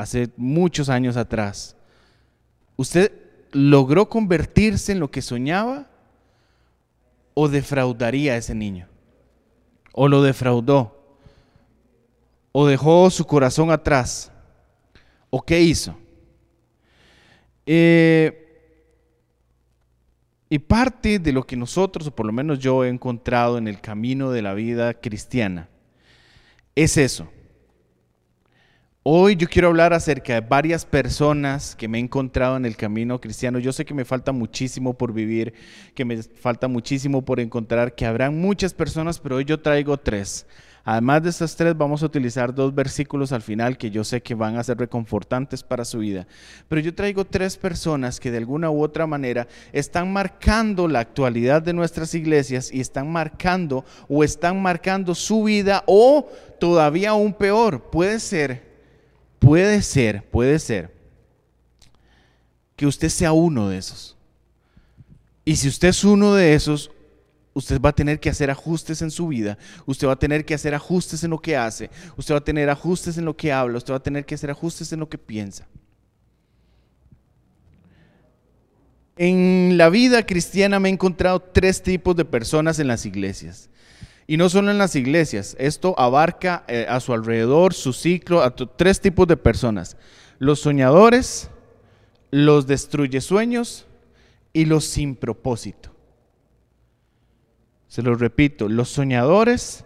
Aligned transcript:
hace 0.00 0.30
muchos 0.38 0.88
años 0.88 1.18
atrás, 1.18 1.76
¿usted 2.76 3.12
logró 3.52 4.08
convertirse 4.08 4.92
en 4.92 4.98
lo 4.98 5.10
que 5.10 5.20
soñaba 5.20 5.90
o 7.34 7.50
defraudaría 7.50 8.32
a 8.32 8.36
ese 8.38 8.54
niño? 8.54 8.88
¿O 9.92 10.08
lo 10.08 10.22
defraudó? 10.22 10.96
¿O 12.52 12.66
dejó 12.66 13.10
su 13.10 13.26
corazón 13.26 13.70
atrás? 13.70 14.32
¿O 15.28 15.42
qué 15.42 15.60
hizo? 15.60 15.94
Eh, 17.66 18.46
y 20.48 20.60
parte 20.60 21.18
de 21.18 21.32
lo 21.32 21.46
que 21.46 21.56
nosotros, 21.56 22.06
o 22.06 22.10
por 22.10 22.24
lo 22.24 22.32
menos 22.32 22.58
yo 22.58 22.84
he 22.84 22.88
encontrado 22.88 23.58
en 23.58 23.68
el 23.68 23.82
camino 23.82 24.30
de 24.30 24.40
la 24.40 24.54
vida 24.54 24.94
cristiana, 24.94 25.68
es 26.74 26.96
eso. 26.96 27.28
Hoy 29.02 29.34
yo 29.34 29.48
quiero 29.48 29.68
hablar 29.68 29.94
acerca 29.94 30.34
de 30.34 30.40
varias 30.42 30.84
personas 30.84 31.74
que 31.74 31.88
me 31.88 31.96
he 31.96 32.02
encontrado 32.02 32.58
en 32.58 32.66
el 32.66 32.76
camino 32.76 33.18
cristiano. 33.18 33.58
Yo 33.58 33.72
sé 33.72 33.86
que 33.86 33.94
me 33.94 34.04
falta 34.04 34.30
muchísimo 34.30 34.92
por 34.92 35.14
vivir, 35.14 35.54
que 35.94 36.04
me 36.04 36.22
falta 36.22 36.68
muchísimo 36.68 37.24
por 37.24 37.40
encontrar, 37.40 37.94
que 37.94 38.04
habrán 38.04 38.38
muchas 38.38 38.74
personas, 38.74 39.18
pero 39.18 39.36
hoy 39.36 39.46
yo 39.46 39.58
traigo 39.58 39.96
tres. 39.96 40.46
Además 40.84 41.22
de 41.22 41.30
estas 41.30 41.56
tres, 41.56 41.74
vamos 41.74 42.02
a 42.02 42.06
utilizar 42.06 42.54
dos 42.54 42.74
versículos 42.74 43.32
al 43.32 43.40
final 43.40 43.78
que 43.78 43.90
yo 43.90 44.04
sé 44.04 44.20
que 44.20 44.34
van 44.34 44.58
a 44.58 44.64
ser 44.64 44.76
reconfortantes 44.76 45.62
para 45.62 45.86
su 45.86 46.00
vida. 46.00 46.26
Pero 46.68 46.82
yo 46.82 46.94
traigo 46.94 47.24
tres 47.24 47.56
personas 47.56 48.20
que 48.20 48.30
de 48.30 48.36
alguna 48.36 48.70
u 48.70 48.82
otra 48.82 49.06
manera 49.06 49.48
están 49.72 50.12
marcando 50.12 50.88
la 50.88 51.00
actualidad 51.00 51.62
de 51.62 51.72
nuestras 51.72 52.14
iglesias 52.14 52.70
y 52.70 52.80
están 52.80 53.10
marcando 53.10 53.82
o 54.10 54.24
están 54.24 54.60
marcando 54.60 55.14
su 55.14 55.44
vida 55.44 55.84
o 55.86 56.28
todavía 56.58 57.10
aún 57.10 57.32
peor, 57.32 57.88
puede 57.90 58.20
ser, 58.20 58.69
puede 59.40 59.82
ser, 59.82 60.30
puede 60.30 60.60
ser 60.60 60.94
que 62.76 62.86
usted 62.86 63.08
sea 63.08 63.32
uno 63.32 63.68
de 63.68 63.78
esos. 63.78 64.16
Y 65.44 65.56
si 65.56 65.66
usted 65.66 65.88
es 65.88 66.04
uno 66.04 66.34
de 66.34 66.54
esos, 66.54 66.92
usted 67.52 67.80
va 67.80 67.90
a 67.90 67.94
tener 67.94 68.20
que 68.20 68.30
hacer 68.30 68.50
ajustes 68.50 69.02
en 69.02 69.10
su 69.10 69.28
vida, 69.28 69.58
usted 69.86 70.06
va 70.06 70.12
a 70.12 70.18
tener 70.18 70.44
que 70.44 70.54
hacer 70.54 70.74
ajustes 70.74 71.24
en 71.24 71.30
lo 71.30 71.40
que 71.40 71.56
hace, 71.56 71.90
usted 72.16 72.34
va 72.34 72.38
a 72.38 72.44
tener 72.44 72.70
ajustes 72.70 73.18
en 73.18 73.24
lo 73.24 73.36
que 73.36 73.52
habla, 73.52 73.78
usted 73.78 73.92
va 73.92 73.96
a 73.96 74.02
tener 74.02 74.24
que 74.24 74.34
hacer 74.34 74.50
ajustes 74.50 74.92
en 74.92 75.00
lo 75.00 75.08
que 75.08 75.18
piensa. 75.18 75.66
En 79.16 79.76
la 79.76 79.90
vida 79.90 80.24
cristiana 80.24 80.78
me 80.80 80.88
he 80.88 80.92
encontrado 80.92 81.40
tres 81.40 81.82
tipos 81.82 82.16
de 82.16 82.24
personas 82.24 82.78
en 82.78 82.86
las 82.86 83.04
iglesias. 83.04 83.68
Y 84.30 84.36
no 84.36 84.48
solo 84.48 84.70
en 84.70 84.78
las 84.78 84.94
iglesias, 84.94 85.56
esto 85.58 85.92
abarca 85.98 86.62
eh, 86.68 86.86
a 86.88 87.00
su 87.00 87.12
alrededor, 87.12 87.74
su 87.74 87.92
ciclo, 87.92 88.44
a 88.44 88.54
tres 88.54 89.00
tipos 89.00 89.26
de 89.26 89.36
personas. 89.36 89.96
Los 90.38 90.60
soñadores, 90.60 91.50
los 92.30 92.68
destruye 92.68 93.20
sueños 93.20 93.86
y 94.52 94.66
los 94.66 94.84
sin 94.84 95.16
propósito. 95.16 95.90
Se 97.88 98.02
lo 98.02 98.14
repito, 98.14 98.68
los 98.68 98.90
soñadores, 98.90 99.84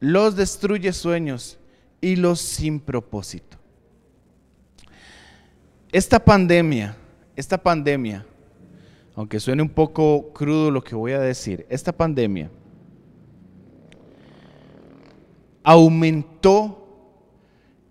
los 0.00 0.36
destruye 0.36 0.94
sueños 0.94 1.58
y 2.00 2.16
los 2.16 2.40
sin 2.40 2.80
propósito. 2.80 3.58
Esta 5.92 6.18
pandemia, 6.18 6.96
esta 7.36 7.62
pandemia, 7.62 8.24
aunque 9.14 9.38
suene 9.38 9.60
un 9.60 9.68
poco 9.68 10.32
crudo 10.32 10.70
lo 10.70 10.82
que 10.82 10.94
voy 10.94 11.12
a 11.12 11.20
decir, 11.20 11.66
esta 11.68 11.92
pandemia 11.92 12.50
aumentó 15.66 16.80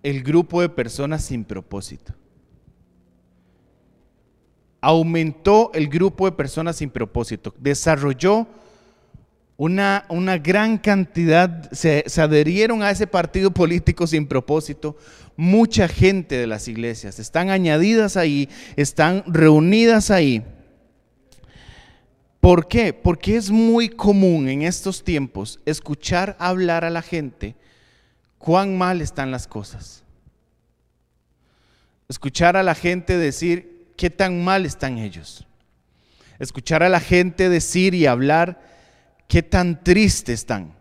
el 0.01 0.23
grupo 0.23 0.61
de 0.61 0.69
personas 0.69 1.25
sin 1.25 1.43
propósito. 1.43 2.13
Aumentó 4.79 5.71
el 5.73 5.89
grupo 5.89 6.25
de 6.25 6.31
personas 6.31 6.77
sin 6.77 6.89
propósito. 6.89 7.53
Desarrolló 7.59 8.47
una, 9.57 10.05
una 10.07 10.37
gran 10.37 10.77
cantidad, 10.77 11.69
se, 11.73 12.05
se, 12.07 12.21
adherieron 12.21 12.81
a 12.81 12.91
ese 12.91 13.07
partido 13.07 13.51
político 13.51 14.07
sin 14.07 14.25
propósito, 14.25 14.95
mucha 15.35 15.89
gente 15.89 16.37
de 16.37 16.47
las 16.47 16.69
iglesias, 16.69 17.19
están 17.19 17.49
añadidas 17.49 18.15
ahí, 18.15 18.47
están 18.77 19.21
reunidas 19.27 20.11
ahí. 20.11 20.43
¿Por 22.39 22.69
qué? 22.69 22.93
Porque 22.93 23.35
es 23.35 23.51
muy 23.51 23.89
común 23.89 24.47
en 24.47 24.61
estos 24.61 25.03
tiempos 25.03 25.59
escuchar 25.65 26.37
hablar 26.39 26.85
a 26.85 26.89
la 26.89 27.01
gente 27.01 27.55
cuán 28.45 28.77
mal 28.77 29.01
están 29.01 29.31
las 29.31 29.47
cosas. 29.47 30.03
Escuchar 32.07 32.55
a 32.55 32.61
la 32.61 32.75
gente 32.75 33.17
decir 33.17 33.87
qué 33.97 34.11
tan 34.11 34.43
mal 34.43 34.67
están 34.67 34.99
ellos. 34.99 35.47
Escuchar 36.37 36.83
a 36.83 36.89
la 36.89 36.99
gente 36.99 37.49
decir 37.49 37.95
y 37.95 38.05
hablar 38.05 38.61
qué 39.27 39.41
tan 39.41 39.83
tristes 39.83 40.41
están. 40.41 40.75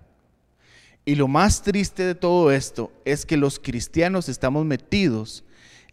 Y 1.06 1.14
lo 1.14 1.26
más 1.26 1.62
triste 1.62 2.02
de 2.02 2.14
todo 2.14 2.52
esto 2.52 2.92
es 3.06 3.24
que 3.24 3.38
los 3.38 3.58
cristianos 3.58 4.28
estamos 4.28 4.66
metidos 4.66 5.42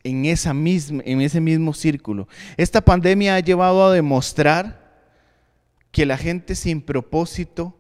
en, 0.03 0.26
esa 0.26 0.53
misma, 0.53 1.02
en 1.06 1.22
ese 1.22 1.40
mismo 1.40 1.74
círculo. 1.74 2.28
Esta 2.58 2.82
pandemia 2.82 3.36
ha 3.36 3.40
llevado 3.40 3.86
a 3.86 3.94
demostrar 3.94 4.92
que 5.90 6.06
la 6.06 6.18
gente 6.18 6.53
sin 6.53 6.82
propósito 6.82 7.78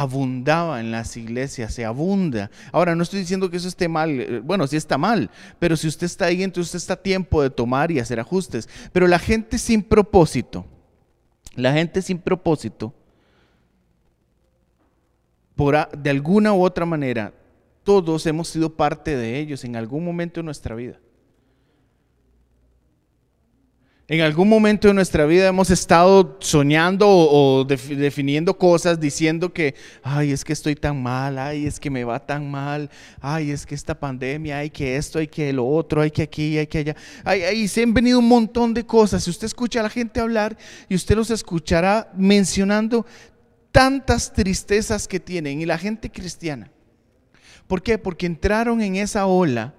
abundaba 0.00 0.80
en 0.80 0.90
las 0.90 1.16
iglesias, 1.16 1.72
se 1.72 1.84
abunda. 1.84 2.50
Ahora, 2.72 2.94
no 2.94 3.02
estoy 3.02 3.20
diciendo 3.20 3.50
que 3.50 3.56
eso 3.56 3.68
esté 3.68 3.88
mal, 3.88 4.10
eh, 4.10 4.40
bueno, 4.44 4.66
sí 4.66 4.76
está 4.76 4.98
mal, 4.98 5.30
pero 5.58 5.76
si 5.76 5.88
usted 5.88 6.04
está 6.06 6.26
ahí, 6.26 6.42
entonces 6.42 6.68
usted 6.68 6.78
está 6.78 6.94
a 6.94 7.02
tiempo 7.02 7.42
de 7.42 7.50
tomar 7.50 7.90
y 7.90 7.98
hacer 7.98 8.20
ajustes. 8.20 8.68
Pero 8.92 9.08
la 9.08 9.18
gente 9.18 9.58
sin 9.58 9.82
propósito, 9.82 10.66
la 11.54 11.72
gente 11.72 12.02
sin 12.02 12.18
propósito, 12.18 12.92
de 15.56 16.10
alguna 16.10 16.52
u 16.52 16.62
otra 16.62 16.84
manera, 16.84 17.32
todos 17.82 18.26
hemos 18.26 18.48
sido 18.48 18.76
parte 18.76 19.16
de 19.16 19.38
ellos 19.38 19.64
en 19.64 19.76
algún 19.76 20.04
momento 20.04 20.40
de 20.40 20.44
nuestra 20.44 20.74
vida. 20.74 20.98
En 24.08 24.20
algún 24.20 24.48
momento 24.48 24.86
de 24.86 24.94
nuestra 24.94 25.26
vida 25.26 25.48
hemos 25.48 25.68
estado 25.68 26.36
soñando 26.38 27.08
o, 27.08 27.64
definiendo 27.64 28.56
cosas 28.56 29.00
diciendo 29.00 29.52
que, 29.52 29.74
ay, 30.00 30.30
es 30.30 30.44
que 30.44 30.52
estoy 30.52 30.76
tan 30.76 31.02
mal, 31.02 31.36
ay, 31.40 31.66
es 31.66 31.80
que 31.80 31.90
me 31.90 32.04
va 32.04 32.24
tan 32.24 32.48
mal, 32.48 32.88
ay, 33.20 33.50
es 33.50 33.66
que 33.66 33.74
esta 33.74 33.98
pandemia, 33.98 34.58
hay 34.58 34.70
que 34.70 34.96
esto, 34.96 35.18
hay 35.18 35.26
que 35.26 35.52
lo 35.52 35.66
otro, 35.66 36.02
hay 36.02 36.12
que 36.12 36.22
aquí, 36.22 36.56
hay 36.56 36.68
que 36.68 36.78
allá. 36.78 36.96
Ay, 37.24 37.66
se 37.66 37.82
han 37.82 37.92
venido 37.92 38.20
un 38.20 38.28
montón 38.28 38.72
de 38.74 38.86
cosas. 38.86 39.24
Si 39.24 39.30
usted 39.30 39.46
escucha 39.46 39.80
a 39.80 39.82
la 39.82 39.90
gente 39.90 40.20
hablar 40.20 40.56
y 40.88 40.94
usted 40.94 41.16
los 41.16 41.32
escuchará 41.32 42.08
mencionando 42.14 43.04
tantas 43.72 44.32
tristezas 44.32 45.08
que 45.08 45.18
tienen 45.18 45.60
y 45.60 45.66
la 45.66 45.78
gente 45.78 46.12
cristiana. 46.12 46.70
¿Por 47.66 47.82
qué? 47.82 47.98
Porque 47.98 48.26
entraron 48.26 48.80
en 48.82 48.94
esa 48.94 49.26
ola, 49.26 49.74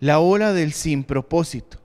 la 0.00 0.18
ola 0.18 0.52
del 0.52 0.72
sin 0.72 1.04
propósito. 1.04 1.79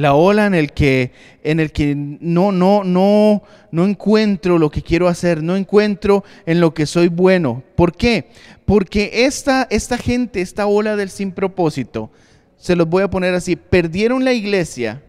La 0.00 0.14
ola 0.14 0.46
en 0.46 0.54
el 0.54 0.72
que 0.72 1.12
en 1.42 1.60
el 1.60 1.72
que 1.72 1.94
no 1.94 2.52
no 2.52 2.84
no 2.84 3.42
no 3.70 3.84
encuentro 3.84 4.58
lo 4.58 4.70
que 4.70 4.82
quiero 4.82 5.08
hacer, 5.08 5.42
no 5.42 5.56
encuentro 5.56 6.24
en 6.46 6.60
lo 6.60 6.72
que 6.72 6.86
soy 6.86 7.08
bueno. 7.08 7.62
¿Por 7.76 7.94
qué? 7.94 8.30
Porque 8.64 9.26
esta 9.26 9.66
esta 9.70 9.98
gente, 9.98 10.40
esta 10.40 10.66
ola 10.66 10.96
del 10.96 11.10
sin 11.10 11.32
propósito, 11.32 12.10
se 12.56 12.76
los 12.76 12.88
voy 12.88 13.02
a 13.02 13.10
poner 13.10 13.34
así, 13.34 13.56
perdieron 13.56 14.24
la 14.24 14.32
iglesia 14.32 15.02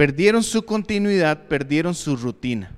Perdieron 0.00 0.42
su 0.42 0.64
continuidad, 0.64 1.46
perdieron 1.46 1.94
su 1.94 2.16
rutina. 2.16 2.74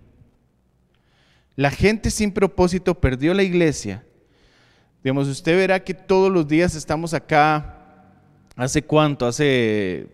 La 1.55 1.71
gente 1.71 2.11
sin 2.11 2.33
propósito 2.33 2.99
perdió 3.01 3.33
la 3.33 3.45
iglesia. 3.45 4.05
Digamos, 5.05 5.29
usted 5.29 5.57
verá 5.57 5.85
que 5.85 5.95
todos 5.95 6.33
los 6.33 6.49
días 6.49 6.75
estamos 6.75 7.15
acá, 7.15 8.11
¿hace 8.57 8.83
cuánto? 8.83 9.25
Hace 9.25 10.09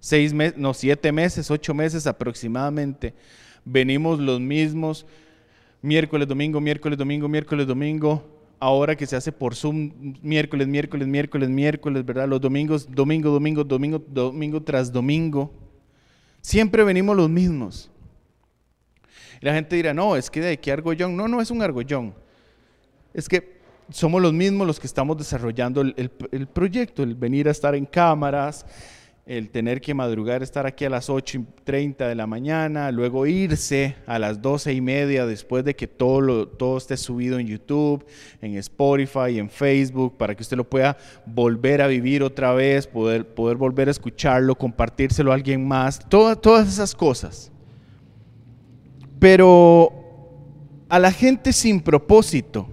seis 0.00 0.32
meses, 0.32 0.58
no, 0.58 0.74
siete 0.74 1.12
meses, 1.12 1.50
ocho 1.50 1.74
meses 1.74 2.06
aproximadamente. 2.06 3.14
Venimos 3.64 4.18
los 4.20 4.40
mismos 4.40 5.06
miércoles, 5.82 6.26
domingo, 6.28 6.60
miércoles, 6.60 6.98
domingo, 6.98 7.28
miércoles, 7.28 7.66
domingo. 7.66 8.32
Ahora 8.58 8.96
que 8.96 9.06
se 9.06 9.16
hace 9.16 9.32
por 9.32 9.54
Zoom, 9.54 10.14
miércoles, 10.22 10.66
miércoles, 10.66 11.06
miércoles, 11.06 11.48
miércoles, 11.48 12.04
¿verdad? 12.04 12.28
Los 12.28 12.40
domingos, 12.40 12.88
domingo, 12.90 13.30
domingo, 13.30 13.64
domingo, 13.64 13.98
domingo 13.98 14.62
tras 14.62 14.90
domingo. 14.90 15.52
Siempre 16.40 16.82
venimos 16.84 17.16
los 17.16 17.28
mismos. 17.28 17.90
la 19.40 19.52
gente 19.52 19.76
dirá, 19.76 19.92
no, 19.92 20.16
es 20.16 20.30
que 20.30 20.40
de 20.40 20.58
qué 20.58 20.72
argollón. 20.72 21.16
No, 21.16 21.28
no 21.28 21.40
es 21.40 21.50
un 21.50 21.60
argollón. 21.60 22.14
Es 23.12 23.28
que 23.28 23.56
somos 23.90 24.20
los 24.20 24.32
mismos 24.32 24.66
los 24.66 24.80
que 24.80 24.86
estamos 24.86 25.16
desarrollando 25.16 25.80
el, 25.80 26.48
proyecto, 26.52 27.02
el 27.02 27.14
venir 27.14 27.48
a 27.48 27.50
estar 27.50 27.74
en 27.74 27.86
cámaras 27.86 28.66
el 29.26 29.50
tener 29.50 29.80
que 29.80 29.92
madrugar, 29.92 30.44
estar 30.44 30.66
aquí 30.66 30.84
a 30.84 30.90
las 30.90 31.10
8 31.10 31.38
y 31.38 31.44
30 31.64 32.06
de 32.06 32.14
la 32.14 32.28
mañana, 32.28 32.92
luego 32.92 33.26
irse 33.26 33.96
a 34.06 34.20
las 34.20 34.40
12 34.40 34.72
y 34.72 34.80
media 34.80 35.26
después 35.26 35.64
de 35.64 35.74
que 35.74 35.88
todo, 35.88 36.20
lo, 36.20 36.46
todo 36.46 36.78
esté 36.78 36.96
subido 36.96 37.40
en 37.40 37.48
YouTube, 37.48 38.06
en 38.40 38.56
Spotify, 38.56 39.40
en 39.40 39.50
Facebook, 39.50 40.16
para 40.16 40.36
que 40.36 40.44
usted 40.44 40.56
lo 40.56 40.70
pueda 40.70 40.96
volver 41.26 41.82
a 41.82 41.88
vivir 41.88 42.22
otra 42.22 42.52
vez, 42.52 42.86
poder, 42.86 43.26
poder 43.26 43.56
volver 43.56 43.88
a 43.88 43.90
escucharlo, 43.90 44.54
compartírselo 44.54 45.32
a 45.32 45.34
alguien 45.34 45.66
más, 45.66 45.98
todas 46.08 46.68
esas 46.68 46.94
cosas. 46.94 47.50
Pero 49.18 49.92
a 50.88 51.00
la 51.00 51.10
gente 51.10 51.52
sin 51.52 51.80
propósito, 51.80 52.68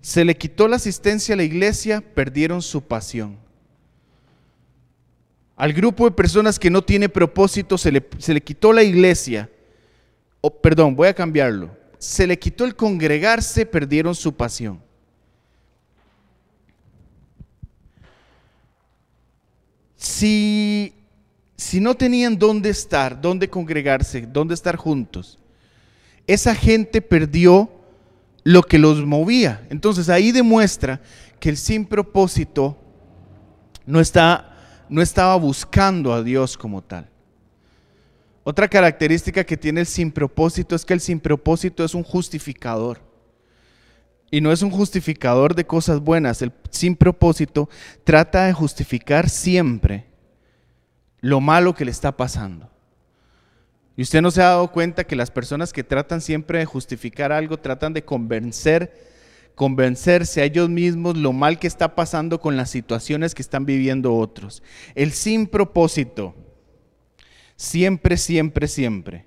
se 0.00 0.24
le 0.24 0.36
quitó 0.36 0.68
la 0.68 0.76
asistencia 0.76 1.34
a 1.34 1.36
la 1.36 1.42
iglesia, 1.42 2.00
perdieron 2.00 2.62
su 2.62 2.80
pasión. 2.80 3.49
Al 5.60 5.74
grupo 5.74 6.06
de 6.06 6.12
personas 6.12 6.58
que 6.58 6.70
no 6.70 6.80
tiene 6.80 7.10
propósito 7.10 7.76
se 7.76 7.92
le, 7.92 8.02
se 8.16 8.32
le 8.32 8.40
quitó 8.40 8.72
la 8.72 8.82
iglesia. 8.82 9.50
o 10.40 10.48
perdón, 10.48 10.96
voy 10.96 11.08
a 11.08 11.12
cambiarlo. 11.12 11.76
Se 11.98 12.26
le 12.26 12.38
quitó 12.38 12.64
el 12.64 12.74
congregarse, 12.74 13.66
perdieron 13.66 14.14
su 14.14 14.34
pasión. 14.34 14.80
Si, 19.96 20.94
si 21.58 21.78
no 21.78 21.94
tenían 21.94 22.38
dónde 22.38 22.70
estar, 22.70 23.20
dónde 23.20 23.50
congregarse, 23.50 24.22
dónde 24.22 24.54
estar 24.54 24.76
juntos, 24.76 25.38
esa 26.26 26.54
gente 26.54 27.02
perdió 27.02 27.70
lo 28.44 28.62
que 28.62 28.78
los 28.78 29.04
movía. 29.04 29.66
Entonces 29.68 30.08
ahí 30.08 30.32
demuestra 30.32 31.02
que 31.38 31.50
el 31.50 31.58
sin 31.58 31.84
propósito 31.84 32.78
no 33.84 34.00
está 34.00 34.49
no 34.90 35.00
estaba 35.00 35.36
buscando 35.36 36.12
a 36.12 36.22
Dios 36.22 36.58
como 36.58 36.82
tal. 36.82 37.08
Otra 38.42 38.68
característica 38.68 39.44
que 39.44 39.56
tiene 39.56 39.80
el 39.80 39.86
sin 39.86 40.10
propósito 40.10 40.74
es 40.74 40.84
que 40.84 40.94
el 40.94 41.00
sin 41.00 41.20
propósito 41.20 41.84
es 41.84 41.94
un 41.94 42.02
justificador. 42.02 43.00
Y 44.30 44.40
no 44.40 44.52
es 44.52 44.62
un 44.62 44.70
justificador 44.70 45.54
de 45.54 45.66
cosas 45.66 46.00
buenas. 46.00 46.42
El 46.42 46.52
sin 46.70 46.96
propósito 46.96 47.68
trata 48.04 48.46
de 48.46 48.52
justificar 48.52 49.28
siempre 49.28 50.06
lo 51.20 51.40
malo 51.40 51.74
que 51.74 51.84
le 51.84 51.90
está 51.90 52.16
pasando. 52.16 52.70
Y 53.96 54.02
usted 54.02 54.22
no 54.22 54.30
se 54.30 54.40
ha 54.40 54.46
dado 54.46 54.72
cuenta 54.72 55.04
que 55.04 55.16
las 55.16 55.30
personas 55.30 55.72
que 55.72 55.84
tratan 55.84 56.20
siempre 56.20 56.58
de 56.58 56.64
justificar 56.64 57.32
algo 57.32 57.58
tratan 57.58 57.92
de 57.92 58.04
convencer 58.04 59.09
convencerse 59.60 60.40
a 60.40 60.44
ellos 60.44 60.70
mismos 60.70 61.18
lo 61.18 61.34
mal 61.34 61.58
que 61.58 61.66
está 61.66 61.94
pasando 61.94 62.40
con 62.40 62.56
las 62.56 62.70
situaciones 62.70 63.34
que 63.34 63.42
están 63.42 63.66
viviendo 63.66 64.16
otros. 64.16 64.62
El 64.94 65.12
sin 65.12 65.46
propósito, 65.46 66.34
siempre, 67.56 68.16
siempre, 68.16 68.66
siempre, 68.68 69.26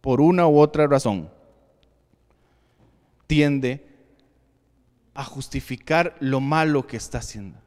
por 0.00 0.22
una 0.22 0.48
u 0.48 0.58
otra 0.58 0.86
razón, 0.86 1.28
tiende 3.26 3.86
a 5.12 5.22
justificar 5.22 6.16
lo 6.18 6.40
malo 6.40 6.86
que 6.86 6.96
está 6.96 7.18
haciendo. 7.18 7.58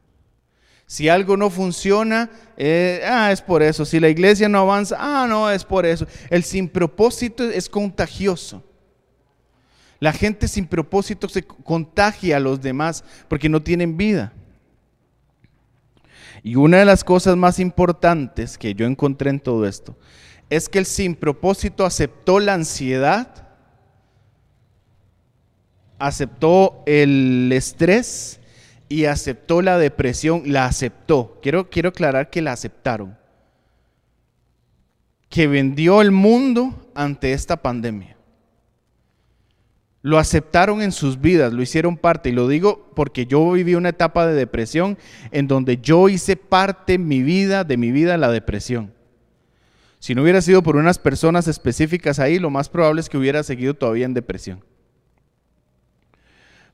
Si 0.86 1.08
algo 1.08 1.36
no 1.36 1.50
funciona, 1.50 2.32
eh, 2.56 3.00
ah, 3.06 3.30
es 3.30 3.40
por 3.40 3.62
eso. 3.62 3.84
Si 3.84 4.00
la 4.00 4.08
iglesia 4.08 4.48
no 4.48 4.58
avanza, 4.58 4.96
ah, 4.98 5.28
no, 5.28 5.52
es 5.52 5.64
por 5.64 5.86
eso. 5.86 6.04
El 6.30 6.42
sin 6.42 6.68
propósito 6.68 7.48
es 7.48 7.68
contagioso. 7.68 8.64
La 10.00 10.12
gente 10.12 10.46
sin 10.46 10.66
propósito 10.66 11.28
se 11.28 11.42
contagia 11.42 12.36
a 12.36 12.40
los 12.40 12.60
demás 12.60 13.04
porque 13.26 13.48
no 13.48 13.62
tienen 13.62 13.96
vida. 13.96 14.32
Y 16.42 16.54
una 16.54 16.78
de 16.78 16.84
las 16.84 17.02
cosas 17.02 17.36
más 17.36 17.58
importantes 17.58 18.56
que 18.58 18.74
yo 18.74 18.86
encontré 18.86 19.30
en 19.30 19.40
todo 19.40 19.66
esto 19.66 19.96
es 20.50 20.68
que 20.68 20.78
el 20.78 20.86
sin 20.86 21.16
propósito 21.16 21.84
aceptó 21.84 22.38
la 22.38 22.54
ansiedad, 22.54 23.48
aceptó 25.98 26.82
el 26.86 27.50
estrés 27.52 28.40
y 28.88 29.06
aceptó 29.06 29.62
la 29.62 29.78
depresión, 29.78 30.44
la 30.46 30.66
aceptó. 30.66 31.38
Quiero, 31.42 31.68
quiero 31.68 31.88
aclarar 31.90 32.30
que 32.30 32.40
la 32.40 32.52
aceptaron. 32.52 33.18
Que 35.28 35.48
vendió 35.48 36.00
el 36.00 36.12
mundo 36.12 36.90
ante 36.94 37.32
esta 37.32 37.60
pandemia 37.60 38.17
lo 40.08 40.18
aceptaron 40.18 40.80
en 40.80 40.90
sus 40.90 41.20
vidas, 41.20 41.52
lo 41.52 41.60
hicieron 41.60 41.98
parte. 41.98 42.30
Y 42.30 42.32
lo 42.32 42.48
digo 42.48 42.90
porque 42.96 43.26
yo 43.26 43.52
viví 43.52 43.74
una 43.74 43.90
etapa 43.90 44.26
de 44.26 44.32
depresión 44.32 44.96
en 45.32 45.48
donde 45.48 45.76
yo 45.82 46.08
hice 46.08 46.34
parte 46.34 46.96
mi 46.96 47.22
vida, 47.22 47.62
de 47.62 47.76
mi 47.76 47.92
vida, 47.92 48.16
la 48.16 48.30
depresión. 48.30 48.94
Si 49.98 50.14
no 50.14 50.22
hubiera 50.22 50.40
sido 50.40 50.62
por 50.62 50.76
unas 50.76 50.98
personas 50.98 51.46
específicas 51.46 52.20
ahí, 52.20 52.38
lo 52.38 52.48
más 52.48 52.70
probable 52.70 53.02
es 53.02 53.10
que 53.10 53.18
hubiera 53.18 53.42
seguido 53.42 53.74
todavía 53.74 54.06
en 54.06 54.14
depresión. 54.14 54.64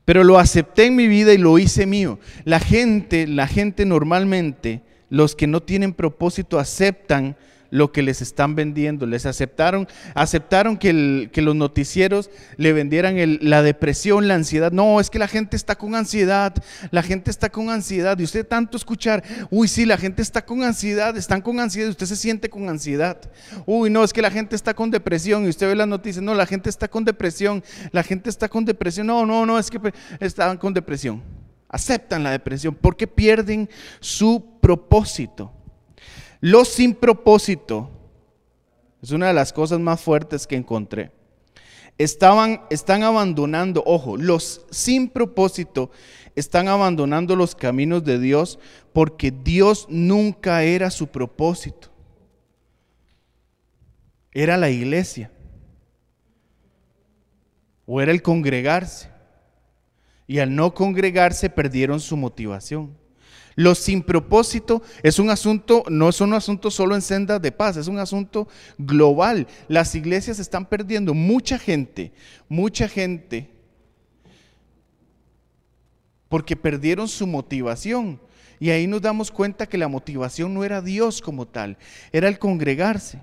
Pero 0.05 0.23
lo 0.23 0.39
acepté 0.39 0.85
en 0.85 0.95
mi 0.95 1.09
vida 1.09 1.33
y 1.33 1.37
lo 1.37 1.59
hice 1.59 1.85
mío. 1.85 2.19
La 2.45 2.61
gente, 2.61 3.27
la 3.27 3.47
gente 3.47 3.85
normalmente, 3.85 4.81
los 5.09 5.35
que 5.35 5.47
no 5.47 5.61
tienen 5.61 5.91
propósito, 5.91 6.57
aceptan 6.57 7.35
lo 7.69 7.91
que 7.91 8.01
les 8.01 8.21
están 8.21 8.55
vendiendo. 8.55 9.05
Les 9.05 9.25
aceptaron, 9.25 9.87
aceptaron 10.13 10.77
que, 10.77 11.29
los 11.35 11.55
noticieros 11.55 12.29
le 12.57 12.73
vendieran 12.73 13.15
la 13.41 13.61
depresión, 13.61 14.27
la 14.27 14.35
ansiedad. 14.35 14.71
No, 14.71 14.99
es 14.99 15.09
que 15.09 15.19
la 15.19 15.27
gente 15.27 15.55
está 15.55 15.75
con 15.75 15.95
ansiedad, 15.95 16.53
la 16.91 17.03
gente 17.03 17.31
está 17.31 17.49
con 17.49 17.69
ansiedad. 17.69 18.17
Y 18.19 18.23
usted 18.23 18.45
tanto 18.45 18.77
escuchar, 18.77 19.23
uy, 19.49 19.67
sí, 19.67 19.85
la 19.85 19.97
gente 19.97 20.21
está 20.21 20.45
con 20.45 20.63
ansiedad, 20.63 21.15
están 21.17 21.41
con 21.41 21.59
ansiedad 21.59 21.87
y 21.87 21.91
usted 21.91 22.05
se 22.05 22.15
siente 22.15 22.49
con 22.49 22.69
ansiedad. 22.69 23.19
Uy, 23.65 23.89
no, 23.89 24.03
es 24.03 24.13
que 24.13 24.21
la 24.21 24.31
gente 24.31 24.55
está 24.55 24.73
con 24.73 24.91
depresión 24.91 25.45
y 25.45 25.49
usted 25.49 25.67
ve 25.67 25.75
las 25.75 25.87
noticias, 25.87 26.23
no, 26.23 26.33
la 26.33 26.45
gente 26.45 26.69
está 26.69 26.87
con 26.87 27.05
depresión, 27.05 27.63
la 27.91 28.03
gente 28.03 28.29
está 28.29 28.49
con 28.49 28.65
depresión. 28.65 29.07
No, 29.07 29.25
no, 29.25 29.45
no, 29.45 29.59
es 29.59 29.69
que 29.69 29.79
estaban 30.19 30.57
con 30.57 30.73
depresión. 30.73 31.21
Aceptan 31.67 32.23
la 32.23 32.31
depresión 32.31 32.77
porque 32.79 33.07
pierden 33.07 33.69
su 33.99 34.59
propósito. 34.61 35.51
Los 36.39 36.67
sin 36.69 36.93
propósito 36.93 37.89
es 39.01 39.11
una 39.11 39.27
de 39.27 39.33
las 39.33 39.53
cosas 39.53 39.79
más 39.79 40.01
fuertes 40.01 40.47
que 40.47 40.55
encontré. 40.55 41.11
Estaban, 41.97 42.61
están 42.69 43.03
abandonando, 43.03 43.83
ojo, 43.85 44.17
los 44.17 44.65
sin 44.69 45.09
propósito 45.09 45.91
están 46.35 46.67
abandonando 46.67 47.35
los 47.35 47.55
caminos 47.55 48.03
de 48.03 48.19
Dios 48.19 48.59
porque 48.93 49.31
Dios 49.31 49.87
nunca 49.89 50.63
era 50.63 50.91
su 50.91 51.07
propósito. 51.07 51.89
Era 54.31 54.57
la 54.57 54.69
iglesia. 54.69 55.31
O 57.85 58.01
era 58.01 58.11
el 58.11 58.21
congregarse. 58.21 59.09
Y 60.27 60.39
al 60.39 60.53
no 60.55 60.73
congregarse 60.73 61.49
perdieron 61.49 61.99
su 61.99 62.17
motivación. 62.17 62.97
Lo 63.55 63.73
sin 63.73 64.03
propósito 64.03 64.81
es 65.01 65.17
un 65.17 65.29
asunto, 65.29 65.83
no 65.89 66.09
es 66.09 66.19
un 66.19 66.33
asunto 66.33 66.69
solo 66.69 66.93
en 66.93 67.01
sendas 67.01 67.41
de 67.41 67.53
paz, 67.53 67.77
es 67.77 67.87
un 67.87 67.99
asunto 67.99 68.49
global. 68.77 69.47
Las 69.69 69.95
iglesias 69.95 70.39
están 70.39 70.65
perdiendo 70.65 71.13
mucha 71.13 71.57
gente, 71.57 72.11
mucha 72.49 72.89
gente, 72.89 73.49
porque 76.27 76.57
perdieron 76.57 77.07
su 77.07 77.25
motivación. 77.25 78.19
Y 78.59 78.69
ahí 78.71 78.87
nos 78.87 79.01
damos 79.01 79.31
cuenta 79.31 79.67
que 79.67 79.77
la 79.77 79.87
motivación 79.87 80.53
no 80.53 80.63
era 80.63 80.81
Dios 80.81 81.21
como 81.21 81.47
tal, 81.47 81.77
era 82.11 82.27
el 82.27 82.39
congregarse. 82.39 83.21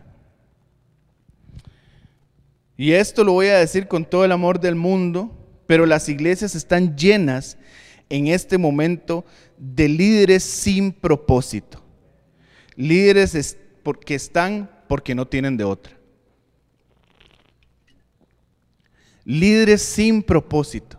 Y 2.77 2.93
esto 2.93 3.23
lo 3.23 3.33
voy 3.33 3.49
a 3.49 3.59
decir 3.59 3.87
con 3.87 4.05
todo 4.07 4.25
el 4.25 4.33
amor 4.33 4.61
del 4.61 4.77
mundo, 4.77 5.39
pero 5.67 5.85
las 5.85 6.09
iglesias 6.09 6.55
están 6.55 6.97
llenas 6.97 7.59
en 8.09 8.27
este 8.27 8.59
momento 8.59 9.25
de 9.65 9.89
líderes 9.89 10.43
sin 10.43 10.91
propósito. 10.91 11.81
Líderes 12.75 13.57
porque 13.85 14.17
están 14.17 14.69
porque 14.89 15.15
no 15.15 15.29
tienen 15.29 15.57
de 15.57 15.63
otra. 15.63 15.97
Líderes 19.25 19.81
sin 19.83 20.21
propósito. 20.25 20.99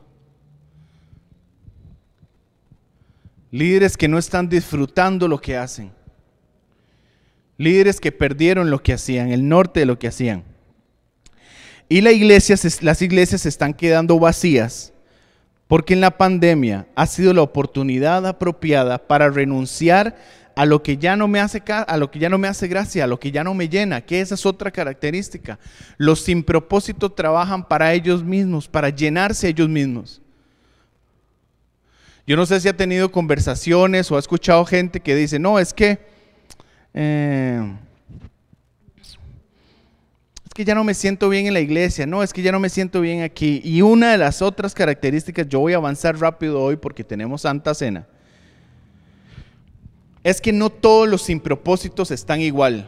Líderes 3.51 3.97
que 3.97 4.07
no 4.07 4.17
están 4.17 4.47
disfrutando 4.47 5.27
lo 5.27 5.41
que 5.41 5.57
hacen. 5.57 5.91
Líderes 7.57 7.99
que 7.99 8.13
perdieron 8.13 8.69
lo 8.69 8.81
que 8.81 8.93
hacían, 8.93 9.29
el 9.29 9.47
norte 9.47 9.81
de 9.81 9.85
lo 9.85 9.99
que 9.99 10.07
hacían. 10.07 10.45
Y 11.89 11.99
la 11.99 12.13
iglesia, 12.13 12.55
las 12.79 13.01
iglesias 13.01 13.41
se 13.41 13.49
están 13.49 13.73
quedando 13.73 14.17
vacías 14.19 14.92
porque 15.73 15.95
en 15.95 16.01
la 16.01 16.19
pandemia 16.19 16.85
ha 16.93 17.07
sido 17.07 17.33
la 17.33 17.41
oportunidad 17.41 18.27
apropiada 18.27 18.99
para 18.99 19.31
renunciar 19.31 20.15
a 20.55 20.67
lo 20.67 20.83
que 20.83 20.97
ya 20.97 21.15
no 21.15 21.27
me 21.27 21.39
hace 21.39 21.63
a 21.67 21.97
lo 21.97 22.11
que 22.11 22.19
ya 22.19 22.29
no 22.29 22.37
me 22.37 22.47
hace 22.47 22.67
gracia, 22.67 23.05
a 23.05 23.07
lo 23.07 23.19
que 23.19 23.31
ya 23.31 23.43
no 23.43 23.55
me 23.55 23.67
llena, 23.67 24.01
que 24.01 24.21
esa 24.21 24.35
es 24.35 24.45
otra 24.45 24.69
característica. 24.69 25.57
Los 25.97 26.21
sin 26.21 26.43
propósito 26.43 27.11
trabajan 27.11 27.67
para 27.67 27.91
ellos 27.91 28.23
mismos, 28.23 28.67
para 28.67 28.89
llenarse 28.89 29.47
ellos 29.47 29.67
mismos. 29.67 30.21
Yo 32.27 32.35
no 32.35 32.45
sé 32.45 32.59
si 32.59 32.67
ha 32.67 32.77
tenido 32.77 33.11
conversaciones 33.11 34.11
o 34.11 34.17
ha 34.17 34.19
escuchado 34.19 34.63
gente 34.65 34.99
que 34.99 35.15
dice, 35.15 35.39
"No, 35.39 35.57
es 35.57 35.73
que 35.73 35.97
Eh, 36.95 37.73
es 40.53 40.55
que 40.55 40.65
ya 40.65 40.75
no 40.75 40.83
me 40.83 40.93
siento 40.93 41.29
bien 41.29 41.47
en 41.47 41.55
la 41.55 41.61
iglesia, 41.61 42.05
no, 42.05 42.21
es 42.21 42.31
que 42.31 42.43
ya 42.43 42.51
no 42.51 42.59
me 42.59 42.69
siento 42.69 43.01
bien 43.01 43.23
aquí. 43.23 43.59
Y 43.63 43.81
una 43.81 44.11
de 44.11 44.19
las 44.19 44.43
otras 44.43 44.75
características, 44.75 45.49
yo 45.49 45.59
voy 45.59 45.73
a 45.73 45.77
avanzar 45.77 46.15
rápido 46.19 46.61
hoy 46.61 46.75
porque 46.75 47.03
tenemos 47.03 47.41
Santa 47.41 47.73
Cena, 47.73 48.05
es 50.23 50.39
que 50.39 50.53
no 50.53 50.69
todos 50.69 51.09
los 51.09 51.23
sin 51.23 51.39
propósitos 51.39 52.11
están 52.11 52.39
igual. 52.39 52.87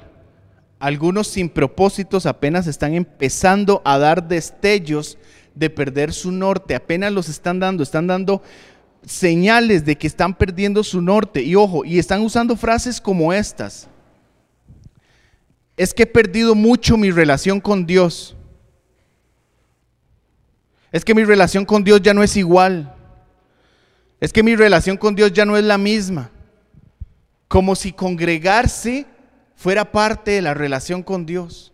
Algunos 0.78 1.28
sin 1.28 1.50
propósitos 1.50 2.28
apenas 2.28 2.68
están 2.68 2.94
empezando 2.94 3.82
a 3.84 3.98
dar 3.98 4.28
destellos 4.28 5.18
de 5.56 5.72
perder 5.72 6.14
su 6.14 6.32
norte, 6.32 6.76
apenas 6.76 7.12
los 7.14 7.30
están 7.30 7.60
dando, 7.60 7.82
están 7.82 8.06
dando 8.06 8.44
señales 9.04 9.84
de 9.86 9.98
que 9.98 10.06
están 10.06 10.36
perdiendo 10.36 10.84
su 10.84 11.02
norte. 11.02 11.42
Y 11.42 11.56
ojo, 11.56 11.84
y 11.84 11.98
están 11.98 12.22
usando 12.22 12.56
frases 12.56 13.02
como 13.02 13.34
estas 13.34 13.90
es 15.78 15.94
que 15.94 16.04
he 16.04 16.08
perdido 16.08 16.56
mucho 16.56 16.98
mi 16.98 17.12
relación 17.12 17.60
con 17.60 17.86
Dios. 17.86 18.36
Es 20.92 21.04
que 21.04 21.14
mi 21.14 21.26
relación 21.26 21.66
con 21.66 21.84
Dios 21.84 22.02
ya 22.02 22.14
no 22.14 22.24
es 22.24 22.38
igual. 22.38 22.96
Es 24.22 24.32
que 24.32 24.44
mi 24.44 24.56
relación 24.56 24.96
con 24.96 25.16
Dios 25.16 25.34
ya 25.34 25.46
no 25.46 25.58
es 25.58 25.64
la 25.64 25.78
misma. 25.78 26.32
Como 27.48 27.76
si 27.76 27.92
congregarse 27.92 29.06
fuera 29.56 29.92
parte 29.92 30.32
de 30.32 30.42
la 30.42 30.54
relación 30.54 31.04
con 31.04 31.26
Dios. 31.26 31.74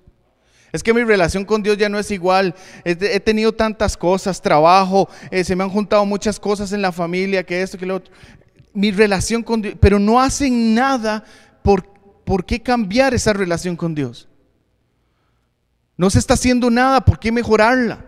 Es 0.71 0.81
que 0.81 0.93
mi 0.93 1.03
relación 1.03 1.45
con 1.45 1.61
Dios 1.61 1.77
ya 1.77 1.89
no 1.89 1.99
es 1.99 2.09
igual. 2.11 2.55
He, 2.83 3.19
tenido 3.19 3.51
tantas 3.51 3.97
cosas, 3.97 4.41
trabajo, 4.41 5.09
eh, 5.29 5.43
se 5.43 5.55
me 5.55 5.63
han 5.63 5.69
juntado 5.69 6.05
muchas 6.05 6.39
cosas 6.39 6.71
en 6.71 6.81
la 6.81 6.91
familia, 6.91 7.43
que 7.43 7.61
esto, 7.61 7.77
que 7.77 7.85
lo 7.85 7.97
otro. 7.97 8.13
Mi 8.73 8.91
relación 8.91 9.43
con 9.43 9.61
Dios, 9.61 9.75
pero 9.79 9.99
no 9.99 10.19
hacen 10.19 10.73
nada 10.73 11.25
por 12.23 12.41
¿por 12.41 12.45
qué 12.45 12.61
cambiar 12.61 13.13
esa 13.13 13.33
relación 13.33 13.75
con 13.75 13.93
Dios? 13.95 14.27
No 15.97 16.09
se 16.09 16.19
está 16.19 16.33
haciendo 16.33 16.69
nada, 16.69 17.01
¿por 17.01 17.19
qué 17.19 17.31
mejorarla? 17.31 18.05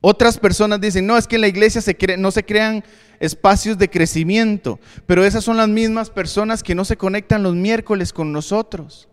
Otras 0.00 0.38
personas 0.38 0.80
dicen, 0.80 1.06
no, 1.06 1.18
es 1.18 1.26
que 1.26 1.34
en 1.34 1.42
la 1.42 1.48
iglesia 1.48 1.82
se 1.82 1.96
no 2.16 2.30
se 2.30 2.44
crean 2.44 2.82
espacios 3.18 3.76
de 3.76 3.90
crecimiento, 3.90 4.80
pero 5.04 5.24
esas 5.24 5.44
son 5.44 5.58
las 5.58 5.68
mismas 5.68 6.08
personas 6.08 6.62
que 6.62 6.74
no 6.74 6.86
se 6.86 6.96
conectan 6.96 7.42
los 7.42 7.54
miércoles 7.54 8.12
con 8.12 8.32
nosotros. 8.32 9.08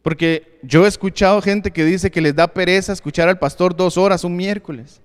Porque 0.00 0.58
yo 0.62 0.86
he 0.86 0.88
escuchado 0.88 1.42
gente 1.42 1.70
que 1.70 1.84
dice 1.84 2.10
que 2.10 2.22
les 2.22 2.34
da 2.34 2.48
pereza 2.48 2.92
escuchar 2.92 3.28
al 3.28 3.38
pastor 3.38 3.76
dos 3.76 3.98
horas 3.98 4.24
un 4.24 4.34
miércoles. 4.34 5.02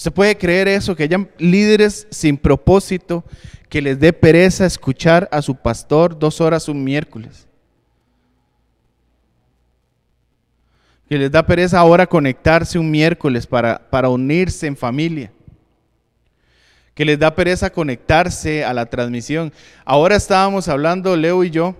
¿Se 0.00 0.10
puede 0.10 0.38
creer 0.38 0.66
eso? 0.66 0.96
Que 0.96 1.02
hayan 1.02 1.28
líderes 1.36 2.06
sin 2.08 2.38
propósito 2.38 3.22
que 3.68 3.82
les 3.82 4.00
dé 4.00 4.14
pereza 4.14 4.64
escuchar 4.64 5.28
a 5.30 5.42
su 5.42 5.54
pastor 5.54 6.18
dos 6.18 6.40
horas 6.40 6.70
un 6.70 6.82
miércoles. 6.82 7.46
Que 11.06 11.18
les 11.18 11.30
da 11.30 11.44
pereza 11.44 11.78
ahora 11.78 12.06
conectarse 12.06 12.78
un 12.78 12.90
miércoles 12.90 13.46
para, 13.46 13.90
para 13.90 14.08
unirse 14.08 14.66
en 14.66 14.74
familia. 14.74 15.30
Que 16.94 17.04
les 17.04 17.18
da 17.18 17.34
pereza 17.34 17.68
conectarse 17.68 18.64
a 18.64 18.72
la 18.72 18.86
transmisión. 18.86 19.52
Ahora 19.84 20.16
estábamos 20.16 20.66
hablando, 20.68 21.14
Leo 21.14 21.44
y 21.44 21.50
yo, 21.50 21.76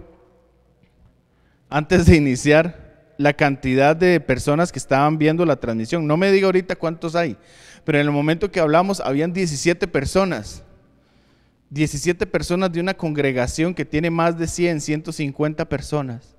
antes 1.71 2.05
de 2.05 2.17
iniciar, 2.17 2.91
la 3.21 3.35
cantidad 3.35 3.95
de 3.95 4.19
personas 4.19 4.73
que 4.73 4.79
estaban 4.79 5.19
viendo 5.19 5.45
la 5.45 5.57
transmisión. 5.57 6.07
No 6.07 6.17
me 6.17 6.33
diga 6.33 6.47
ahorita 6.47 6.75
cuántos 6.77 7.15
hay, 7.15 7.37
pero 7.85 7.99
en 7.99 8.07
el 8.07 8.13
momento 8.13 8.51
que 8.51 8.61
hablamos 8.61 9.01
habían 9.01 9.33
17 9.33 9.87
personas. 9.89 10.63
17 11.71 12.27
personas 12.27 12.73
de 12.73 12.81
una 12.81 12.95
congregación 12.95 13.75
que 13.75 13.85
tiene 13.85 14.11
más 14.11 14.37
de 14.37 14.47
100, 14.47 14.81
150 14.81 15.69
personas. 15.69 16.37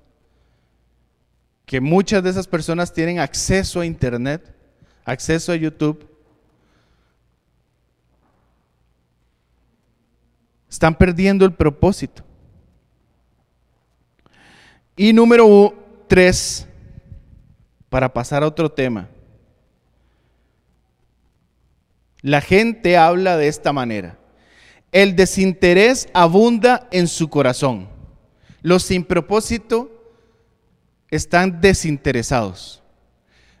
Que 1.64 1.80
muchas 1.80 2.22
de 2.22 2.30
esas 2.30 2.46
personas 2.46 2.92
tienen 2.92 3.18
acceso 3.18 3.80
a 3.80 3.86
Internet, 3.86 4.54
acceso 5.04 5.52
a 5.52 5.56
YouTube. 5.56 6.06
Están 10.68 10.94
perdiendo 10.94 11.44
el 11.44 11.54
propósito. 11.54 12.22
Y 14.96 15.12
número 15.12 15.74
tres, 16.08 16.66
para 17.88 18.12
pasar 18.12 18.42
a 18.42 18.46
otro 18.46 18.70
tema. 18.70 19.08
La 22.22 22.40
gente 22.40 22.96
habla 22.96 23.36
de 23.36 23.48
esta 23.48 23.72
manera. 23.72 24.16
El 24.92 25.16
desinterés 25.16 26.08
abunda 26.14 26.88
en 26.92 27.08
su 27.08 27.28
corazón. 27.28 27.88
Los 28.62 28.84
sin 28.84 29.04
propósito 29.04 29.90
están 31.10 31.60
desinteresados. 31.60 32.82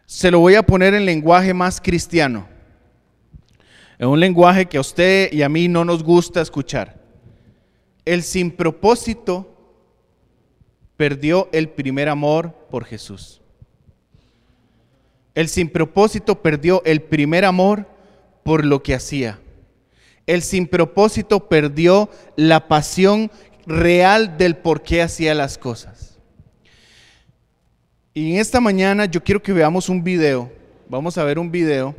Se 0.06 0.30
lo 0.30 0.38
voy 0.38 0.54
a 0.54 0.62
poner 0.62 0.94
en 0.94 1.04
lenguaje 1.04 1.52
más 1.52 1.80
cristiano. 1.80 2.46
En 3.98 4.08
un 4.08 4.20
lenguaje 4.20 4.66
que 4.66 4.78
a 4.78 4.80
usted 4.80 5.32
y 5.32 5.42
a 5.42 5.48
mí 5.48 5.68
no 5.68 5.84
nos 5.84 6.02
gusta 6.02 6.40
escuchar. 6.40 7.00
El 8.04 8.22
sin 8.22 8.50
propósito 8.50 9.48
perdió 10.96 11.48
el 11.52 11.68
primer 11.68 12.08
amor 12.08 12.54
por 12.70 12.84
Jesús. 12.84 13.40
El 15.34 15.48
sin 15.48 15.68
propósito 15.68 16.42
perdió 16.42 16.82
el 16.84 17.02
primer 17.02 17.44
amor 17.44 17.88
por 18.42 18.64
lo 18.64 18.82
que 18.82 18.94
hacía. 18.94 19.38
El 20.26 20.42
sin 20.42 20.66
propósito 20.66 21.48
perdió 21.48 22.08
la 22.36 22.68
pasión 22.68 23.30
real 23.66 24.38
del 24.38 24.56
por 24.56 24.82
qué 24.82 25.02
hacía 25.02 25.34
las 25.34 25.58
cosas. 25.58 26.18
Y 28.14 28.32
en 28.32 28.40
esta 28.40 28.60
mañana 28.60 29.06
yo 29.06 29.22
quiero 29.22 29.42
que 29.42 29.52
veamos 29.52 29.88
un 29.88 30.02
video. 30.04 30.50
Vamos 30.88 31.16
a 31.16 31.24
ver 31.24 31.38
un 31.38 31.50
video 31.50 31.94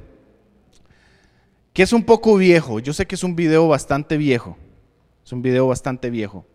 que 1.73 1.81
es 1.81 1.91
un 1.91 2.03
poco 2.03 2.37
viejo. 2.37 2.79
Yo 2.79 2.93
sé 2.93 3.07
que 3.07 3.15
es 3.15 3.23
un 3.23 3.35
video 3.35 3.67
bastante 3.67 4.15
viejo. 4.17 4.55
Es 5.25 5.31
un 5.31 5.41
video 5.41 5.67
bastante 5.67 6.09
viejo. 6.09 6.45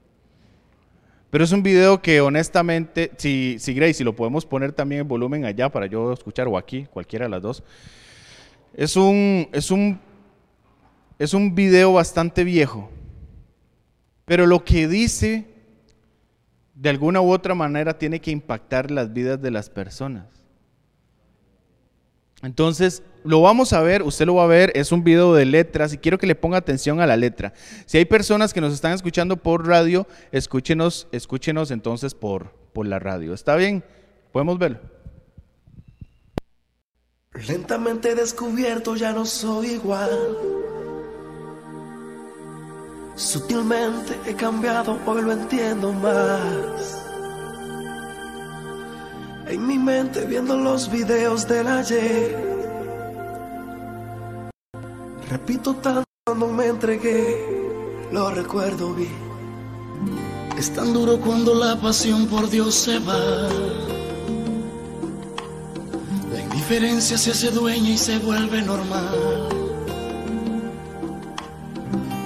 Pero 1.31 1.45
es 1.45 1.53
un 1.53 1.63
video 1.63 2.01
que 2.01 2.21
honestamente, 2.21 3.11
si, 3.19 3.57
si 3.59 3.75
Grace, 3.75 3.95
si 3.95 4.05
lo 4.05 4.15
podemos 4.15 4.47
poner 4.47 4.73
también 4.73 5.03
en 5.03 5.09
volumen 5.09 5.45
allá 5.45 5.69
para 5.69 5.87
yo 5.87 6.13
escuchar 6.13 6.49
o 6.49 6.57
aquí, 6.57 6.87
cualquiera 6.91 7.27
de 7.27 7.31
las 7.31 7.43
dos. 7.43 7.63
Es 8.79 8.95
un, 8.95 9.49
es 9.51 9.73
un, 9.73 9.99
es 11.19 11.35
un 11.35 11.57
video 11.57 11.95
bastante 11.95 12.45
viejo, 12.45 12.89
pero 14.25 14.47
lo 14.47 14.65
que 14.65 14.87
dice 14.87 15.49
de 16.77 16.89
alguna 16.89 17.21
u 17.21 17.33
otra 17.33 17.57
manera 17.57 17.99
tiene 17.99 18.21
que 18.21 18.31
impactar 18.31 18.93
las 18.93 19.13
vidas 19.13 19.43
de 19.43 19.51
las 19.51 19.69
personas. 19.69 20.29
Entonces, 22.41 23.03
lo 23.25 23.43
vamos 23.43 23.73
a 23.73 23.83
ver, 23.83 24.05
usted 24.05 24.27
lo 24.27 24.37
va 24.37 24.45
a 24.45 24.47
ver, 24.47 24.71
es 24.77 24.93
un 24.93 25.03
video 25.03 25.35
de 25.35 25.45
letras 25.45 25.93
y 25.93 25.99
quiero 25.99 26.17
que 26.17 26.29
le 26.29 26.37
ponga 26.37 26.59
atención 26.59 27.01
a 27.01 27.07
la 27.09 27.17
letra. 27.17 27.55
Si 27.85 27.99
hay 27.99 28.05
personas 28.05 28.55
que 28.55 28.61
nos 28.61 28.73
están 28.73 28.93
escuchando 28.93 29.39
por 29.39 29.67
radio, 29.67 30.07
escúchenos, 30.31 31.09
escúchenos 31.11 31.73
entonces 31.73 32.15
por, 32.15 32.53
por 32.73 32.87
la 32.87 33.01
radio. 33.01 33.35
¿Está 33.35 33.57
bien? 33.57 33.83
¿Podemos 34.31 34.57
verlo? 34.57 34.98
Lentamente 37.47 38.15
descubierto 38.15 38.97
ya 38.97 39.13
no 39.13 39.25
soy 39.25 39.73
igual. 39.73 40.11
Sutilmente 43.15 44.19
he 44.27 44.35
cambiado, 44.35 44.99
hoy 45.07 45.23
lo 45.23 45.33
entiendo 45.33 45.93
más. 45.93 47.05
En 49.47 49.67
mi 49.67 49.79
mente 49.79 50.25
viendo 50.27 50.57
los 50.57 50.91
videos 50.91 51.47
del 51.47 51.67
ayer. 51.69 52.49
Repito 55.31 55.75
tanto 55.77 56.05
cuando 56.25 56.49
me 56.49 56.67
entregué, 56.67 57.71
lo 58.13 58.31
recuerdo 58.31 58.95
bien. 58.95 59.29
Es 60.59 60.73
tan 60.73 60.93
duro 60.93 61.21
cuando 61.21 61.55
la 61.55 61.81
pasión 61.81 62.27
por 62.27 62.51
Dios 62.51 62.75
se 62.75 62.99
va 62.99 63.49
indiferencia 66.69 67.17
se 67.17 67.31
hace 67.31 67.51
dueña 67.51 67.89
y 67.89 67.97
se 67.97 68.19
vuelve 68.19 68.61
normal. 68.61 69.49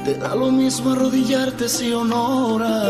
Te 0.05 0.15
da 0.15 0.35
lo 0.35 0.51
mismo 0.51 0.91
arrodillarte 0.91 1.69
si 1.69 1.93
honora. 1.93 2.83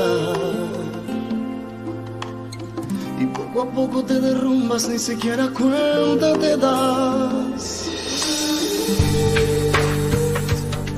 Y 3.20 3.26
poco 3.26 3.62
a 3.62 3.70
poco 3.70 4.02
te 4.02 4.18
derrumbas, 4.18 4.88
ni 4.88 4.98
siquiera 4.98 5.50
cuenta 5.50 6.32
te 6.38 6.56
das. 6.56 7.90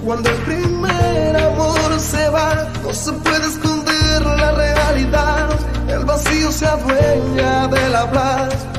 Cuando 0.05 0.31
el 0.31 0.37
primer 0.43 1.37
amor 1.37 1.99
se 1.99 2.29
va, 2.29 2.69
no 2.85 2.93
se 2.93 3.13
puede 3.13 3.49
esconder 3.49 4.23
la 4.23 4.53
realidad. 4.53 5.49
El 5.89 6.05
vacío 6.05 6.53
se 6.53 6.67
adueña 6.67 7.67
del 7.67 7.97
hablar 7.97 8.75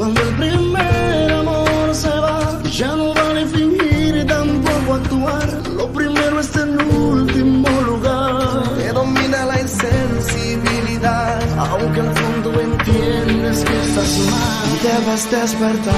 cuando 0.00 0.22
el 0.22 0.34
primer 0.36 1.30
amor 1.30 1.94
se 1.94 2.08
va, 2.08 2.62
ya 2.72 2.96
no 2.96 3.12
vale 3.12 3.44
fingir 3.44 4.26
tampoco 4.26 4.94
actuar. 4.94 5.68
Lo 5.76 5.92
primero 5.92 6.40
está 6.40 6.62
en 6.62 6.80
último 6.80 7.68
lugar. 7.82 8.62
Te 8.78 8.92
domina 8.94 9.44
la 9.44 9.60
insensibilidad, 9.60 11.38
aunque 11.58 12.00
al 12.00 12.16
fondo 12.16 12.60
entiendes 12.62 13.62
que 13.62 13.78
estás 13.78 14.18
mal. 14.30 14.68
Y 14.72 14.78
debes 14.88 15.30
despertar. 15.30 15.94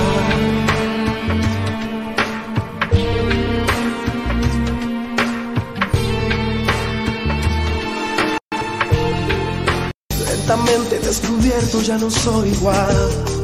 Lentamente 10.27 10.99
descubierto 10.99 11.81
ya 11.83 11.99
no 11.99 12.11
soy 12.11 12.49
igual. 12.49 13.42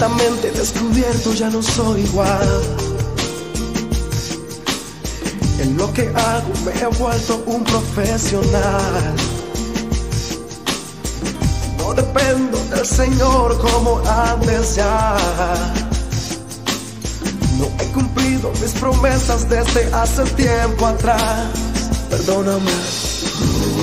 Descubierto 0.00 1.34
ya 1.34 1.50
no 1.50 1.62
soy 1.62 2.00
igual. 2.00 2.62
En 5.60 5.76
lo 5.76 5.92
que 5.92 6.08
hago 6.08 6.52
me 6.64 6.72
he 6.72 6.86
vuelto 6.98 7.42
un 7.44 7.62
profesional. 7.64 9.14
No 11.76 11.92
dependo 11.92 12.58
del 12.74 12.86
Señor 12.86 13.58
como 13.58 14.00
antes 14.08 14.76
ya. 14.76 15.16
No 17.58 17.66
he 17.78 17.86
cumplido 17.92 18.50
mis 18.62 18.72
promesas 18.80 19.48
desde 19.50 19.84
hace 19.92 20.24
tiempo 20.34 20.86
atrás. 20.86 21.50
Perdóname. 22.08 22.70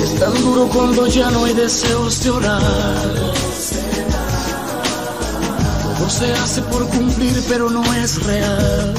Es 0.03 0.19
tan 0.19 0.33
duro 0.41 0.67
cuando 0.74 1.05
ya 1.05 1.29
no 1.29 1.45
hay 1.45 1.53
deseos 1.53 2.24
de 2.24 2.29
orar. 2.31 3.37
Se 6.17 6.33
hace 6.33 6.62
por 6.63 6.88
cumplir, 6.88 7.43
pero 7.47 7.69
no 7.69 7.83
es 7.93 8.24
real. 8.24 8.93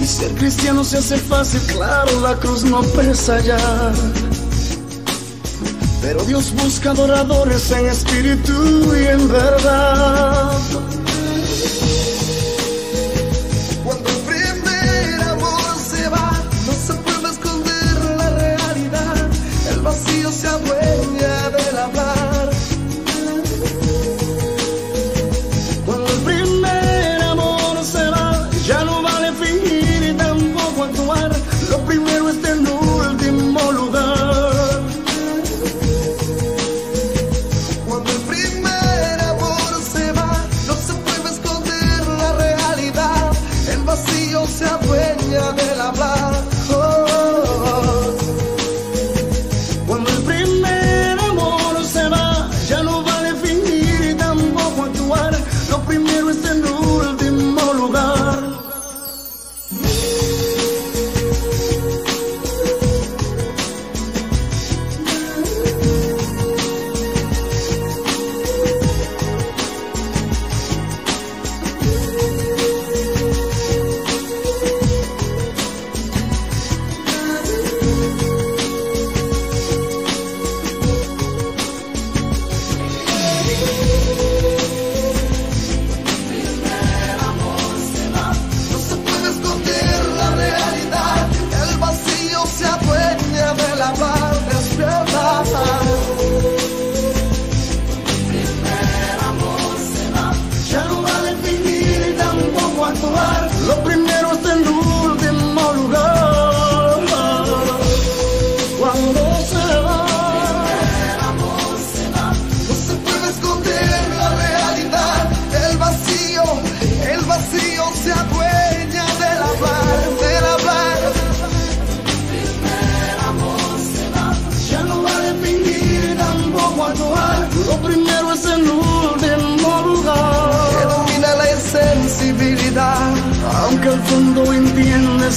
Y 0.00 0.06
ser 0.06 0.32
cristiano 0.36 0.82
se 0.82 0.96
hace 0.96 1.18
fácil, 1.18 1.60
claro, 1.66 2.20
la 2.20 2.34
cruz 2.36 2.64
no 2.64 2.80
pesa 2.80 3.38
ya. 3.40 3.58
Pero 6.00 6.24
Dios 6.24 6.54
busca 6.54 6.92
adoradores 6.92 7.70
en 7.70 7.86
espíritu 7.88 8.96
y 8.96 9.08
en 9.08 9.28
verdad. 9.28 10.58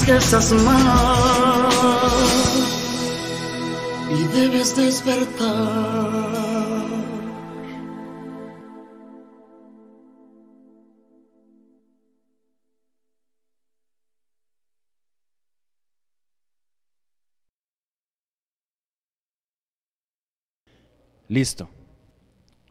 Estás 0.01 0.51
mal 0.51 1.69
y 4.09 4.23
debes 4.35 4.75
despertar. 4.75 6.09
Listo. 21.27 21.69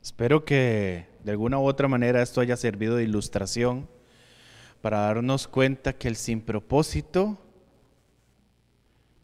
Espero 0.03 0.45
que 0.45 1.07
de 1.23 1.31
alguna 1.31 1.59
u 1.61 1.67
otra 1.67 1.87
manera 1.87 2.21
esto 2.21 2.41
haya 2.41 2.57
servido 2.57 2.97
de 2.97 3.05
ilustración 3.05 3.89
para 4.83 4.99
darnos 4.99 5.47
cuenta 5.47 5.93
que 5.93 6.09
el 6.09 6.17
sin 6.17 6.41
propósito 6.41 7.39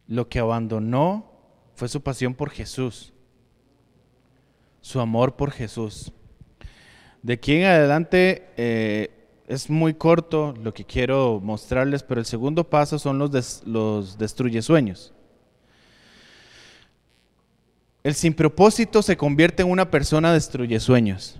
lo 0.06 0.28
que 0.28 0.38
abandonó 0.38 1.32
fue 1.74 1.88
su 1.88 2.00
pasión 2.00 2.32
por 2.34 2.50
Jesús, 2.50 3.12
su 4.80 5.00
amor 5.00 5.36
por 5.36 5.50
Jesús. 5.50 6.12
De 7.22 7.34
aquí 7.34 7.56
en 7.56 7.64
adelante 7.64 8.48
eh, 8.56 9.10
es 9.48 9.68
muy 9.68 9.94
corto 9.94 10.54
lo 10.62 10.72
que 10.72 10.84
quiero 10.84 11.40
mostrarles, 11.42 12.04
pero 12.04 12.20
el 12.20 12.26
segundo 12.26 12.70
paso 12.70 12.98
son 12.98 13.18
los, 13.18 13.62
los 13.66 14.16
destruye 14.16 14.62
sueños. 14.62 15.12
El 18.04 18.14
sin 18.14 18.32
propósito 18.32 19.02
se 19.02 19.16
convierte 19.16 19.62
en 19.62 19.70
una 19.70 19.90
persona 19.90 20.32
destruye 20.32 20.78
sueños. 20.78 21.36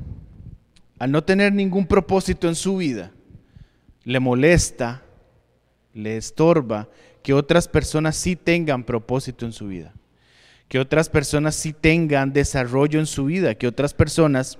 Al 0.98 1.12
no 1.12 1.22
tener 1.22 1.52
ningún 1.52 1.86
propósito 1.86 2.48
en 2.48 2.56
su 2.56 2.78
vida, 2.78 3.12
le 4.08 4.20
molesta, 4.20 5.02
le 5.92 6.16
estorba 6.16 6.88
que 7.22 7.34
otras 7.34 7.68
personas 7.68 8.16
sí 8.16 8.36
tengan 8.36 8.82
propósito 8.82 9.44
en 9.44 9.52
su 9.52 9.66
vida, 9.66 9.92
que 10.66 10.78
otras 10.78 11.10
personas 11.10 11.54
sí 11.54 11.74
tengan 11.74 12.32
desarrollo 12.32 13.00
en 13.00 13.04
su 13.04 13.26
vida, 13.26 13.54
que 13.54 13.66
otras 13.66 13.92
personas 13.92 14.58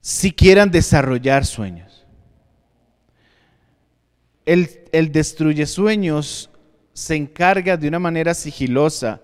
sí 0.00 0.32
quieran 0.32 0.72
desarrollar 0.72 1.46
sueños. 1.46 2.04
El, 4.44 4.68
el 4.90 5.12
destruye 5.12 5.66
sueños 5.66 6.50
se 6.94 7.14
encarga 7.14 7.76
de 7.76 7.86
una 7.86 8.00
manera 8.00 8.34
sigilosa, 8.34 9.20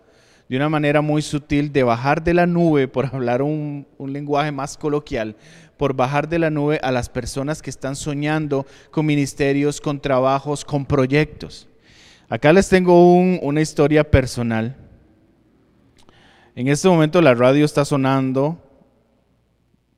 de 0.48 0.56
una 0.58 0.68
manera 0.68 1.00
muy 1.00 1.22
sutil, 1.22 1.72
de 1.72 1.82
bajar 1.82 2.22
de 2.22 2.34
la 2.34 2.46
nube, 2.46 2.86
por 2.86 3.06
hablar 3.12 3.42
un, 3.42 3.84
un 3.98 4.12
lenguaje 4.12 4.52
más 4.52 4.78
coloquial, 4.78 5.34
por 5.76 5.94
bajar 5.94 6.28
de 6.28 6.38
la 6.38 6.50
nube 6.50 6.78
a 6.82 6.92
las 6.92 7.08
personas 7.08 7.62
que 7.62 7.70
están 7.70 7.96
soñando 7.96 8.66
con 8.90 9.06
ministerios, 9.06 9.80
con 9.80 10.00
trabajos, 10.00 10.64
con 10.64 10.86
proyectos. 10.86 11.68
Acá 12.28 12.52
les 12.52 12.68
tengo 12.68 13.14
un- 13.16 13.38
una 13.42 13.60
historia 13.60 14.08
personal. 14.10 14.76
En 16.54 16.68
este 16.68 16.88
momento 16.88 17.20
la 17.20 17.34
radio 17.34 17.64
está 17.64 17.84
sonando. 17.84 18.58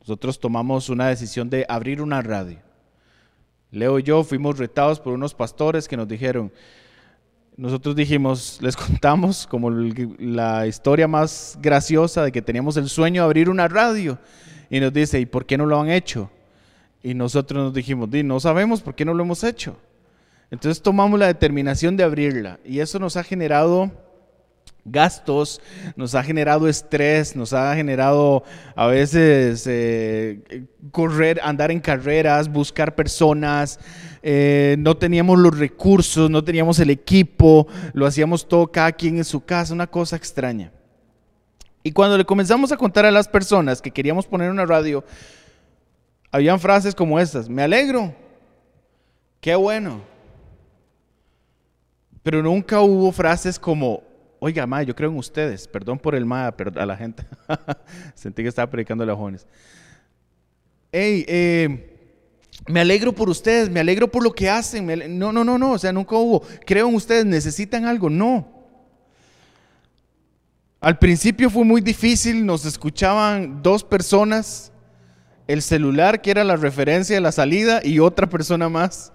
Nosotros 0.01 0.39
tomamos 0.39 0.89
una 0.89 1.09
decisión 1.09 1.49
de 1.51 1.65
abrir 1.69 2.01
una 2.03 2.23
radio. 2.23 2.59
Leo 3.71 3.99
y 3.99 4.03
yo 4.03 4.23
fuimos 4.23 4.59
retados 4.59 5.01
por 5.01 5.13
unos 5.15 5.35
pastores 5.35 5.89
que 5.89 5.97
nos 5.97 6.07
dijeron, 6.07 6.53
nosotros 7.57 7.97
dijimos, 7.97 8.59
les 8.61 8.77
contamos 8.77 9.47
como 9.47 9.71
la 9.71 10.67
historia 10.67 11.09
más 11.09 11.59
graciosa 11.61 12.23
de 12.25 12.33
que 12.33 12.43
teníamos 12.43 12.77
el 12.77 12.89
sueño 12.89 13.23
de 13.23 13.27
abrir 13.27 13.49
una 13.49 13.67
radio. 13.69 14.19
Y 14.70 14.81
nos 14.81 14.92
dice, 14.92 15.20
¿y 15.20 15.27
por 15.27 15.46
qué 15.46 15.59
no 15.59 15.66
lo 15.66 15.81
han 15.81 15.90
hecho? 15.90 16.31
Y 17.03 17.14
nosotros 17.14 17.64
nos 17.64 17.74
dijimos, 17.74 18.09
no 18.09 18.40
sabemos 18.40 18.81
por 18.81 18.94
qué 18.94 19.05
no 19.05 19.14
lo 19.14 19.22
hemos 19.22 19.44
hecho. 19.44 19.77
Entonces 20.50 20.83
tomamos 20.83 21.18
la 21.18 21.27
determinación 21.27 21.96
de 21.96 22.05
abrirla. 22.05 22.61
Y 22.64 22.81
eso 22.81 22.98
nos 22.98 23.16
ha 23.16 23.24
generado 23.24 23.90
gastos, 24.85 25.61
nos 25.96 26.14
ha 26.14 26.22
generado 26.22 26.68
estrés, 26.68 27.35
nos 27.35 27.53
ha 27.53 27.74
generado 27.74 28.44
a 28.77 28.87
veces 28.87 29.66
eh, 29.66 30.66
correr, 30.90 31.40
andar 31.42 31.70
en 31.70 31.81
carreras, 31.81 32.48
buscar 32.48 32.94
personas, 32.94 33.81
eh, 34.22 34.77
no 34.79 34.96
teníamos 34.96 35.38
los 35.38 35.59
recursos, 35.59 36.31
no 36.31 36.44
teníamos 36.44 36.79
el 36.79 36.90
equipo, 36.90 37.66
lo 37.92 38.07
hacíamos 38.07 38.46
todo 38.46 38.70
cada 38.70 38.92
quien 38.92 39.16
en 39.16 39.24
su 39.24 39.44
casa, 39.44 39.74
una 39.74 39.87
cosa 39.87 40.16
extraña. 40.16 40.72
Y 41.85 41.92
cuando 41.92 42.18
le 42.18 42.25
comenzamos 42.25 42.73
a 42.73 42.77
contar 42.77 43.07
a 43.07 43.12
las 43.12 43.29
personas 43.29 43.81
que 43.81 43.92
queríamos 43.92 44.27
poner 44.27 44.51
una 44.51 44.66
radio, 44.66 45.05
habían 46.33 46.59
frases 46.59 46.94
como 46.94 47.20
estas, 47.20 47.49
me 47.49 47.62
alegro, 47.62 48.12
qué 49.40 49.55
bueno. 49.55 50.01
Pero 52.25 52.42
nunca 52.42 52.81
hubo 52.81 53.12
frases 53.12 53.59
como, 53.59 54.03
Oiga, 54.47 54.66
ma, 54.66 54.83
yo 54.83 54.94
creo 54.94 55.09
en 55.09 55.16
ustedes. 55.16 55.66
Perdón 55.66 55.99
por 55.99 56.14
el 56.14 56.27
ma, 56.27 56.53
pero 56.55 56.70
a 56.79 56.85
la 56.85 56.94
gente. 56.94 57.25
Sentí 58.14 58.42
que 58.42 58.49
estaba 58.51 58.70
predicando 58.70 59.03
a 59.03 59.07
los 59.07 59.16
jóvenes. 59.16 59.47
Hey, 60.92 61.25
eh, 61.27 61.97
me 62.68 62.81
alegro 62.81 63.14
por 63.14 63.31
ustedes, 63.31 63.70
me 63.70 63.81
alegro 63.81 64.07
por 64.09 64.23
lo 64.23 64.35
que 64.35 64.51
hacen. 64.51 65.18
No, 65.18 65.33
no, 65.33 65.44
no, 65.44 65.57
no. 65.57 65.73
O 65.73 65.79
sea, 65.79 65.94
nunca 65.94 66.16
hubo. 66.16 66.42
Creo 66.66 66.90
en 66.90 66.94
ustedes, 66.94 67.25
necesitan 67.25 67.87
algo. 67.87 68.11
No. 68.11 68.54
Al 70.85 70.99
principio 70.99 71.49
fue 71.49 71.64
muy 71.64 71.81
difícil, 71.81 72.44
nos 72.44 72.66
escuchaban 72.66 73.62
dos 73.62 73.83
personas, 73.83 74.70
el 75.47 75.62
celular 75.62 76.20
que 76.20 76.31
era 76.31 76.44
la 76.44 76.57
referencia 76.57 77.14
de 77.14 77.23
la 77.23 77.33
salida 77.33 77.81
y 77.83 78.01
otra 78.01 78.29
persona 78.29 78.68
más. 78.68 79.11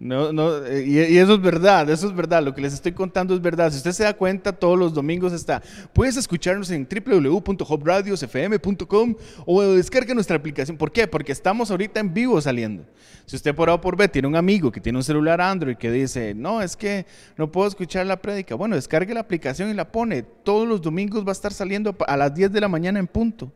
No, 0.00 0.32
no, 0.32 0.64
eh, 0.64 0.84
y, 0.86 1.18
eso 1.18 1.34
es 1.34 1.42
verdad, 1.42 1.90
eso 1.90 2.06
es 2.06 2.14
verdad, 2.14 2.44
lo 2.44 2.54
que 2.54 2.60
les 2.60 2.72
estoy 2.72 2.92
contando 2.92 3.34
es 3.34 3.42
verdad. 3.42 3.72
Si 3.72 3.78
usted 3.78 3.90
se 3.90 4.04
da 4.04 4.14
cuenta, 4.14 4.52
todos 4.52 4.78
los 4.78 4.94
domingos 4.94 5.32
está. 5.32 5.60
Puedes 5.92 6.16
escucharnos 6.16 6.70
en 6.70 6.86
www.hopradiosfm.com 6.88 9.14
o 9.44 9.62
descarga 9.62 10.14
nuestra 10.14 10.36
aplicación. 10.36 10.76
¿Por 10.76 10.92
qué? 10.92 11.08
Porque 11.08 11.32
estamos 11.32 11.72
ahorita 11.72 11.98
en 11.98 12.14
vivo 12.14 12.40
saliendo. 12.40 12.84
Si 13.26 13.34
usted 13.34 13.56
por 13.56 13.70
A 13.70 13.74
o 13.74 13.80
por 13.80 13.96
B 13.96 14.06
tiene 14.08 14.28
un 14.28 14.36
amigo 14.36 14.70
que 14.70 14.80
tiene 14.80 14.98
un 14.98 15.04
celular 15.04 15.40
Android 15.40 15.76
que 15.76 15.90
dice, 15.90 16.32
no, 16.32 16.62
es 16.62 16.76
que 16.76 17.04
no 17.36 17.50
puedo 17.50 17.66
escuchar 17.66 18.06
la 18.06 18.22
prédica, 18.22 18.54
bueno, 18.54 18.76
descargue 18.76 19.14
la 19.14 19.20
aplicación 19.20 19.68
y 19.68 19.74
la 19.74 19.90
pone. 19.90 20.22
Todos 20.22 20.68
los 20.68 20.80
domingos 20.80 21.24
va 21.24 21.30
a 21.30 21.32
estar 21.32 21.52
saliendo 21.52 21.96
a 22.06 22.16
las 22.16 22.32
10 22.32 22.52
de 22.52 22.60
la 22.60 22.68
mañana 22.68 23.00
en 23.00 23.08
punto. 23.08 23.52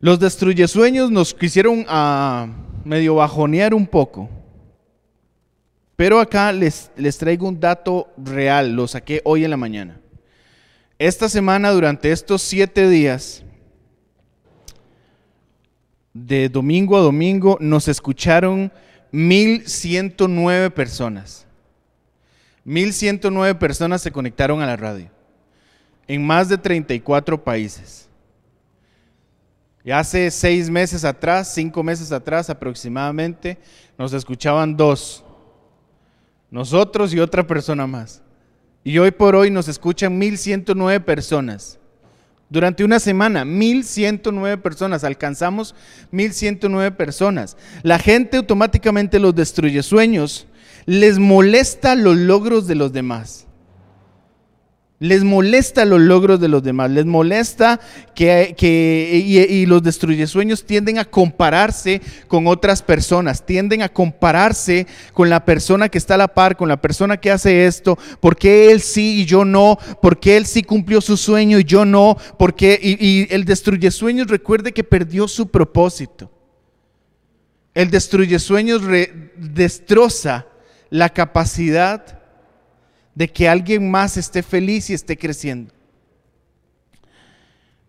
Los 0.00 0.18
destruye 0.18 0.66
sueños 0.66 1.10
nos 1.10 1.34
quisieron 1.34 1.84
a 1.86 2.48
medio 2.84 3.16
bajonear 3.16 3.74
un 3.74 3.86
poco. 3.86 4.28
Pero 5.94 6.18
acá 6.18 6.50
les, 6.52 6.90
les 6.96 7.18
traigo 7.18 7.46
un 7.46 7.60
dato 7.60 8.08
real, 8.16 8.72
lo 8.72 8.88
saqué 8.88 9.20
hoy 9.24 9.44
en 9.44 9.50
la 9.50 9.58
mañana. 9.58 10.00
Esta 10.98 11.28
semana, 11.28 11.70
durante 11.70 12.10
estos 12.10 12.40
siete 12.40 12.88
días, 12.88 13.44
de 16.14 16.48
domingo 16.48 16.96
a 16.96 17.00
domingo, 17.00 17.58
nos 17.60 17.86
escucharon 17.86 18.72
1109 19.12 20.70
personas. 20.70 21.46
1109 22.64 23.54
personas 23.58 24.02
se 24.02 24.10
conectaron 24.10 24.62
a 24.62 24.66
la 24.66 24.76
radio 24.76 25.10
en 26.06 26.26
más 26.26 26.48
de 26.48 26.58
34 26.58 27.42
países. 27.42 28.09
Y 29.84 29.90
hace 29.90 30.30
seis 30.30 30.68
meses 30.68 31.04
atrás, 31.04 31.52
cinco 31.54 31.82
meses 31.82 32.12
atrás 32.12 32.50
aproximadamente, 32.50 33.58
nos 33.96 34.12
escuchaban 34.12 34.76
dos. 34.76 35.24
Nosotros 36.50 37.14
y 37.14 37.20
otra 37.20 37.46
persona 37.46 37.86
más. 37.86 38.22
Y 38.84 38.98
hoy 38.98 39.10
por 39.10 39.36
hoy 39.36 39.50
nos 39.50 39.68
escuchan 39.68 40.18
1109 40.18 41.00
personas. 41.00 41.78
Durante 42.48 42.82
una 42.82 42.98
semana, 42.98 43.44
1109 43.44 44.58
personas, 44.58 45.04
alcanzamos 45.04 45.74
1109 46.10 46.90
personas. 46.90 47.56
La 47.82 47.98
gente 47.98 48.38
automáticamente 48.38 49.20
los 49.20 49.34
destruye 49.34 49.82
sueños, 49.82 50.48
les 50.84 51.18
molesta 51.18 51.94
los 51.94 52.16
logros 52.16 52.66
de 52.66 52.74
los 52.74 52.92
demás. 52.92 53.46
Les 55.02 55.24
molesta 55.24 55.86
los 55.86 55.98
logros 55.98 56.40
de 56.40 56.48
los 56.48 56.62
demás, 56.62 56.90
les 56.90 57.06
molesta 57.06 57.80
que, 58.14 58.54
y, 59.48 59.64
los 59.64 59.82
destruye 59.82 60.26
sueños 60.26 60.66
tienden 60.66 60.98
a 60.98 61.06
compararse 61.06 62.02
con 62.28 62.46
otras 62.46 62.82
personas, 62.82 63.46
tienden 63.46 63.80
a 63.80 63.88
compararse 63.88 64.86
con 65.14 65.30
la 65.30 65.42
persona 65.46 65.88
que 65.88 65.96
está 65.96 66.16
a 66.16 66.18
la 66.18 66.28
par, 66.28 66.54
con 66.54 66.68
la 66.68 66.82
persona 66.82 67.16
que 67.16 67.30
hace 67.30 67.64
esto, 67.64 67.98
porque 68.20 68.70
él 68.70 68.82
sí 68.82 69.22
y 69.22 69.24
yo 69.24 69.46
no, 69.46 69.78
porque 70.02 70.36
él 70.36 70.44
sí 70.44 70.62
cumplió 70.62 71.00
su 71.00 71.16
sueño 71.16 71.58
y 71.58 71.64
yo 71.64 71.86
no, 71.86 72.18
porque 72.38 72.78
y, 72.82 73.26
el 73.34 73.46
destruye 73.46 73.90
sueños 73.90 74.26
recuerde 74.26 74.72
que 74.72 74.84
perdió 74.84 75.26
su 75.28 75.48
propósito. 75.48 76.30
El 77.72 77.90
destruye 77.90 78.38
sueños 78.38 78.82
destroza 79.38 80.46
la 80.90 81.08
capacidad 81.08 82.19
de 83.14 83.28
que 83.28 83.48
alguien 83.48 83.90
más 83.90 84.16
esté 84.16 84.42
feliz 84.42 84.90
y 84.90 84.94
esté 84.94 85.16
creciendo. 85.16 85.72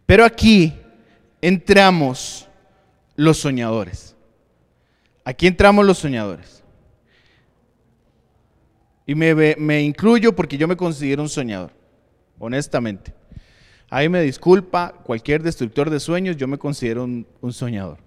Pero 0.05 0.25
aquí 0.25 0.73
entramos 1.41 2.47
los 3.15 3.37
soñadores. 3.37 4.15
Aquí 5.23 5.47
entramos 5.47 5.85
los 5.85 5.99
soñadores. 5.99 6.61
Y 9.05 9.15
me, 9.15 9.81
incluyo 9.81 10.35
porque 10.35 10.57
yo 10.57 10.67
me 10.67 10.77
considero 10.77 11.21
un 11.21 11.29
soñador, 11.29 11.71
honestamente. 12.39 13.13
Ahí 13.89 14.07
me 14.07 14.21
disculpa 14.21 14.93
cualquier 15.03 15.43
destructor 15.43 15.89
de 15.89 15.99
sueños, 15.99 16.37
yo 16.37 16.47
me 16.47 16.57
considero 16.57 17.03
un, 17.03 17.53
soñador. 17.53 17.97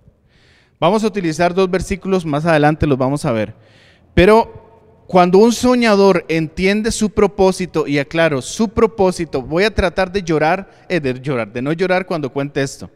Vamos 0.81 1.05
a 1.05 1.07
utilizar 1.07 1.53
dos 1.53 1.71
versículos, 1.71 2.25
más 2.25 2.47
adelante 2.47 2.87
los 2.87 2.97
vamos 2.97 3.25
a 3.25 3.33
ver. 3.33 3.55
Pero 4.15 4.64
cuando 5.07 5.39
un 5.39 5.53
soñador 5.53 6.25
entiende 6.29 6.91
su 6.91 7.11
propósito, 7.11 7.87
y 7.87 7.99
aclaro, 7.99 8.41
su 8.41 8.69
propósito, 8.69 9.43
voy 9.43 9.65
a 9.65 9.75
tratar 9.75 10.11
de 10.11 10.23
llorar, 10.23 10.87
eh, 10.89 11.01
de 11.01 11.21
llorar, 11.21 11.53
de 11.53 11.63
no 11.63 11.73
llorar 11.73 12.07
cuando 12.07 12.33
cuente 12.33 12.63
esto. 12.63 12.91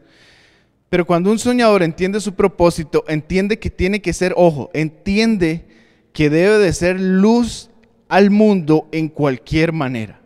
Pero 0.89 1.05
cuando 1.05 1.29
un 1.29 1.37
soñador 1.37 1.83
entiende 1.83 2.19
su 2.19 2.33
propósito, 2.33 3.05
entiende 3.07 3.59
que 3.59 3.69
tiene 3.69 4.01
que 4.01 4.11
ser, 4.11 4.33
ojo, 4.35 4.71
entiende 4.73 5.65
que 6.11 6.31
debe 6.31 6.57
de 6.57 6.73
ser 6.73 6.99
luz 6.99 7.69
al 8.07 8.31
mundo 8.31 8.87
en 8.91 9.07
cualquier 9.07 9.71
manera. 9.71 10.19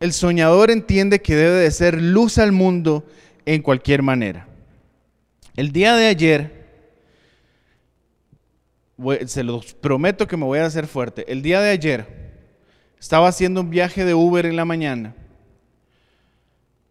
El 0.00 0.12
soñador 0.12 0.72
entiende 0.72 1.22
que 1.22 1.36
debe 1.36 1.58
de 1.58 1.70
ser 1.70 2.02
luz 2.02 2.38
al 2.38 2.50
mundo 2.50 3.06
en 3.46 3.62
cualquier 3.62 4.02
manera. 4.02 4.48
El 5.54 5.70
día 5.70 5.94
de 5.94 6.08
ayer 6.08 6.65
se 9.26 9.42
los 9.42 9.74
prometo 9.74 10.26
que 10.26 10.36
me 10.36 10.44
voy 10.44 10.58
a 10.58 10.66
hacer 10.66 10.86
fuerte. 10.86 11.30
El 11.30 11.42
día 11.42 11.60
de 11.60 11.70
ayer 11.70 12.06
estaba 12.98 13.28
haciendo 13.28 13.60
un 13.60 13.70
viaje 13.70 14.04
de 14.04 14.14
Uber 14.14 14.46
en 14.46 14.56
la 14.56 14.64
mañana. 14.64 15.14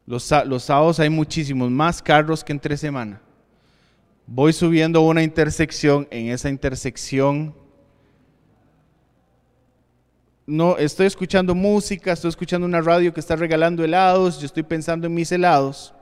Los, 0.05 0.31
los 0.45 0.63
sábados 0.63 0.99
hay 0.99 1.09
muchísimos 1.09 1.71
más 1.71 2.01
carros 2.01 2.43
que 2.43 2.53
entre 2.53 2.77
semana. 2.77 3.21
Voy 4.27 4.53
subiendo 4.53 5.01
una 5.01 5.23
intersección. 5.23 6.07
En 6.11 6.29
esa 6.29 6.49
intersección 6.49 7.55
no 10.47 10.77
estoy 10.77 11.07
escuchando 11.07 11.55
música, 11.55 12.11
estoy 12.13 12.29
escuchando 12.29 12.67
una 12.67 12.81
radio 12.81 13.11
que 13.11 13.19
está 13.19 13.35
regalando 13.35 13.83
helados, 13.83 14.39
yo 14.39 14.45
estoy 14.45 14.61
pensando 14.61 15.07
en 15.07 15.13
mis 15.13 15.31
helados. 15.31 15.93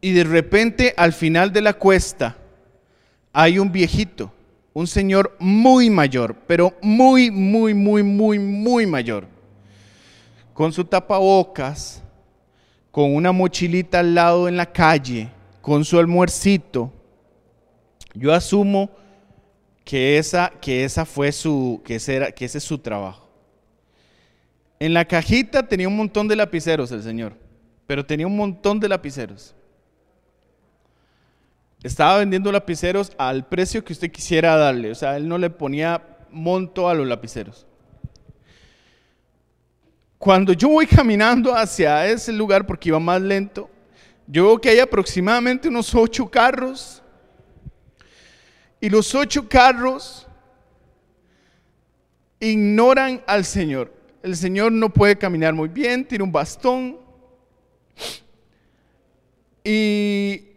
Y 0.00 0.12
de 0.12 0.24
repente 0.24 0.94
al 0.96 1.12
final 1.12 1.52
de 1.52 1.60
la 1.60 1.74
cuesta 1.74 2.41
hay 3.32 3.58
un 3.58 3.72
viejito, 3.72 4.32
un 4.74 4.86
señor 4.86 5.36
muy 5.38 5.90
mayor, 5.90 6.36
pero 6.46 6.74
muy, 6.82 7.30
muy, 7.30 7.74
muy, 7.74 8.02
muy, 8.02 8.38
muy 8.38 8.86
mayor, 8.86 9.26
con 10.52 10.72
su 10.72 10.84
tapabocas, 10.84 12.02
con 12.90 13.14
una 13.14 13.32
mochilita 13.32 14.00
al 14.00 14.14
lado 14.14 14.48
en 14.48 14.56
la 14.56 14.70
calle, 14.70 15.30
con 15.62 15.84
su 15.84 15.98
almuercito. 15.98 16.92
Yo 18.14 18.34
asumo 18.34 18.90
que 19.84 20.18
esa, 20.18 20.52
que 20.60 20.84
esa 20.84 21.06
fue 21.06 21.32
su, 21.32 21.80
que 21.84 21.96
ese, 21.96 22.32
que 22.34 22.44
ese 22.44 22.58
es 22.58 22.64
su 22.64 22.78
trabajo. 22.78 23.30
En 24.78 24.92
la 24.92 25.06
cajita 25.06 25.66
tenía 25.66 25.88
un 25.88 25.96
montón 25.96 26.28
de 26.28 26.36
lapiceros 26.36 26.92
el 26.92 27.02
señor, 27.02 27.34
pero 27.86 28.04
tenía 28.04 28.26
un 28.26 28.36
montón 28.36 28.78
de 28.80 28.88
lapiceros. 28.88 29.54
Estaba 31.82 32.18
vendiendo 32.18 32.52
lapiceros 32.52 33.12
al 33.18 33.46
precio 33.46 33.84
que 33.84 33.92
usted 33.92 34.10
quisiera 34.10 34.56
darle. 34.56 34.90
O 34.90 34.94
sea, 34.94 35.16
él 35.16 35.26
no 35.26 35.38
le 35.38 35.50
ponía 35.50 36.02
monto 36.30 36.88
a 36.88 36.94
los 36.94 37.06
lapiceros. 37.06 37.66
Cuando 40.18 40.52
yo 40.52 40.68
voy 40.68 40.86
caminando 40.86 41.52
hacia 41.52 42.06
ese 42.06 42.32
lugar, 42.32 42.64
porque 42.64 42.90
iba 42.90 43.00
más 43.00 43.20
lento, 43.20 43.68
yo 44.26 44.46
veo 44.46 44.60
que 44.60 44.68
hay 44.68 44.78
aproximadamente 44.78 45.68
unos 45.68 45.92
ocho 45.94 46.30
carros. 46.30 47.02
Y 48.80 48.88
los 48.88 49.14
ocho 49.14 49.48
carros 49.48 50.26
ignoran 52.38 53.22
al 53.26 53.44
Señor. 53.44 53.92
El 54.22 54.36
Señor 54.36 54.70
no 54.70 54.88
puede 54.88 55.18
caminar 55.18 55.54
muy 55.54 55.68
bien, 55.68 56.06
tiene 56.06 56.22
un 56.22 56.32
bastón. 56.32 56.98
Y, 59.64 60.51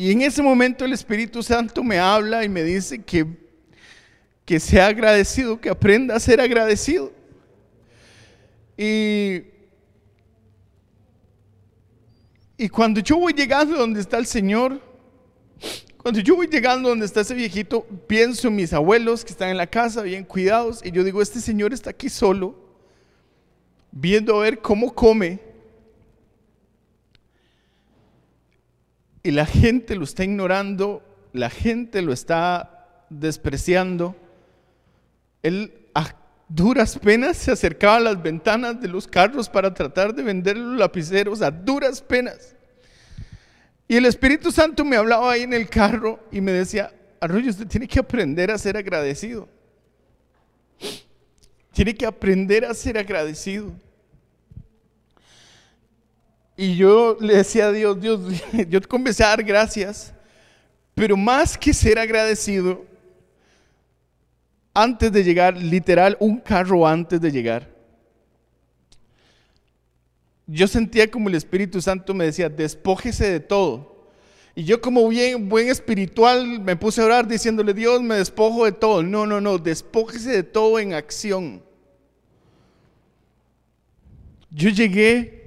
y 0.00 0.12
en 0.12 0.22
ese 0.22 0.40
momento 0.40 0.86
el 0.86 0.94
Espíritu 0.94 1.42
Santo 1.42 1.84
me 1.84 1.98
habla 1.98 2.42
y 2.42 2.48
me 2.48 2.62
dice 2.62 3.02
que, 3.02 3.26
que 4.46 4.58
sea 4.58 4.86
agradecido, 4.86 5.60
que 5.60 5.68
aprenda 5.68 6.16
a 6.16 6.20
ser 6.20 6.40
agradecido. 6.40 7.12
Y, 8.78 9.42
y 12.56 12.66
cuando 12.70 13.00
yo 13.00 13.18
voy 13.18 13.34
llegando 13.34 13.76
donde 13.76 14.00
está 14.00 14.16
el 14.16 14.24
Señor, 14.24 14.80
cuando 15.98 16.20
yo 16.20 16.34
voy 16.34 16.46
llegando 16.46 16.88
donde 16.88 17.04
está 17.04 17.20
ese 17.20 17.34
viejito, 17.34 17.82
pienso 18.06 18.48
en 18.48 18.56
mis 18.56 18.72
abuelos 18.72 19.22
que 19.22 19.32
están 19.32 19.50
en 19.50 19.58
la 19.58 19.66
casa, 19.66 20.00
bien 20.00 20.24
cuidados, 20.24 20.80
y 20.82 20.92
yo 20.92 21.04
digo, 21.04 21.20
este 21.20 21.42
señor 21.42 21.74
está 21.74 21.90
aquí 21.90 22.08
solo, 22.08 22.54
viendo 23.92 24.34
a 24.34 24.44
ver 24.44 24.60
cómo 24.60 24.94
come. 24.94 25.49
Y 29.22 29.32
la 29.32 29.46
gente 29.46 29.94
lo 29.96 30.04
está 30.04 30.24
ignorando, 30.24 31.02
la 31.32 31.50
gente 31.50 32.02
lo 32.02 32.12
está 32.12 33.04
despreciando. 33.10 34.16
Él 35.42 35.74
a 35.94 36.14
duras 36.48 36.98
penas 36.98 37.36
se 37.36 37.52
acercaba 37.52 37.96
a 37.96 38.00
las 38.00 38.22
ventanas 38.22 38.80
de 38.80 38.88
los 38.88 39.06
carros 39.06 39.48
para 39.48 39.72
tratar 39.72 40.14
de 40.14 40.22
vender 40.22 40.56
los 40.56 40.78
lapiceros, 40.78 41.42
a 41.42 41.50
duras 41.50 42.00
penas. 42.00 42.54
Y 43.86 43.96
el 43.96 44.06
Espíritu 44.06 44.52
Santo 44.52 44.84
me 44.84 44.96
hablaba 44.96 45.32
ahí 45.32 45.42
en 45.42 45.52
el 45.52 45.68
carro 45.68 46.20
y 46.30 46.40
me 46.40 46.52
decía, 46.52 46.92
Arroyo, 47.20 47.50
usted 47.50 47.66
tiene 47.66 47.86
que 47.86 47.98
aprender 47.98 48.50
a 48.50 48.56
ser 48.56 48.76
agradecido. 48.76 49.48
Tiene 51.72 51.94
que 51.94 52.06
aprender 52.06 52.64
a 52.64 52.72
ser 52.72 52.96
agradecido. 52.96 53.72
Y 56.62 56.76
yo 56.76 57.16
le 57.18 57.36
decía 57.38 57.68
a 57.68 57.72
Dios, 57.72 57.98
Dios, 57.98 58.20
yo 58.68 58.82
comencé 58.82 59.24
a 59.24 59.28
dar 59.28 59.42
gracias, 59.42 60.12
pero 60.94 61.16
más 61.16 61.56
que 61.56 61.72
ser 61.72 61.98
agradecido, 61.98 62.84
antes 64.74 65.10
de 65.10 65.24
llegar, 65.24 65.56
literal, 65.56 66.18
un 66.20 66.36
carro 66.36 66.86
antes 66.86 67.18
de 67.18 67.32
llegar, 67.32 67.66
yo 70.46 70.68
sentía 70.68 71.10
como 71.10 71.30
el 71.30 71.34
Espíritu 71.36 71.80
Santo 71.80 72.12
me 72.12 72.26
decía, 72.26 72.50
despójese 72.50 73.30
de 73.30 73.40
todo. 73.40 74.10
Y 74.54 74.64
yo 74.64 74.82
como 74.82 75.08
bien 75.08 75.48
buen 75.48 75.70
espiritual 75.70 76.60
me 76.60 76.76
puse 76.76 77.00
a 77.00 77.06
orar 77.06 77.26
diciéndole, 77.26 77.72
Dios, 77.72 78.02
me 78.02 78.16
despojo 78.16 78.66
de 78.66 78.72
todo. 78.72 79.02
No, 79.02 79.24
no, 79.24 79.40
no, 79.40 79.56
despójese 79.56 80.30
de 80.30 80.42
todo 80.42 80.78
en 80.78 80.92
acción. 80.92 81.62
Yo 84.50 84.68
llegué, 84.68 85.39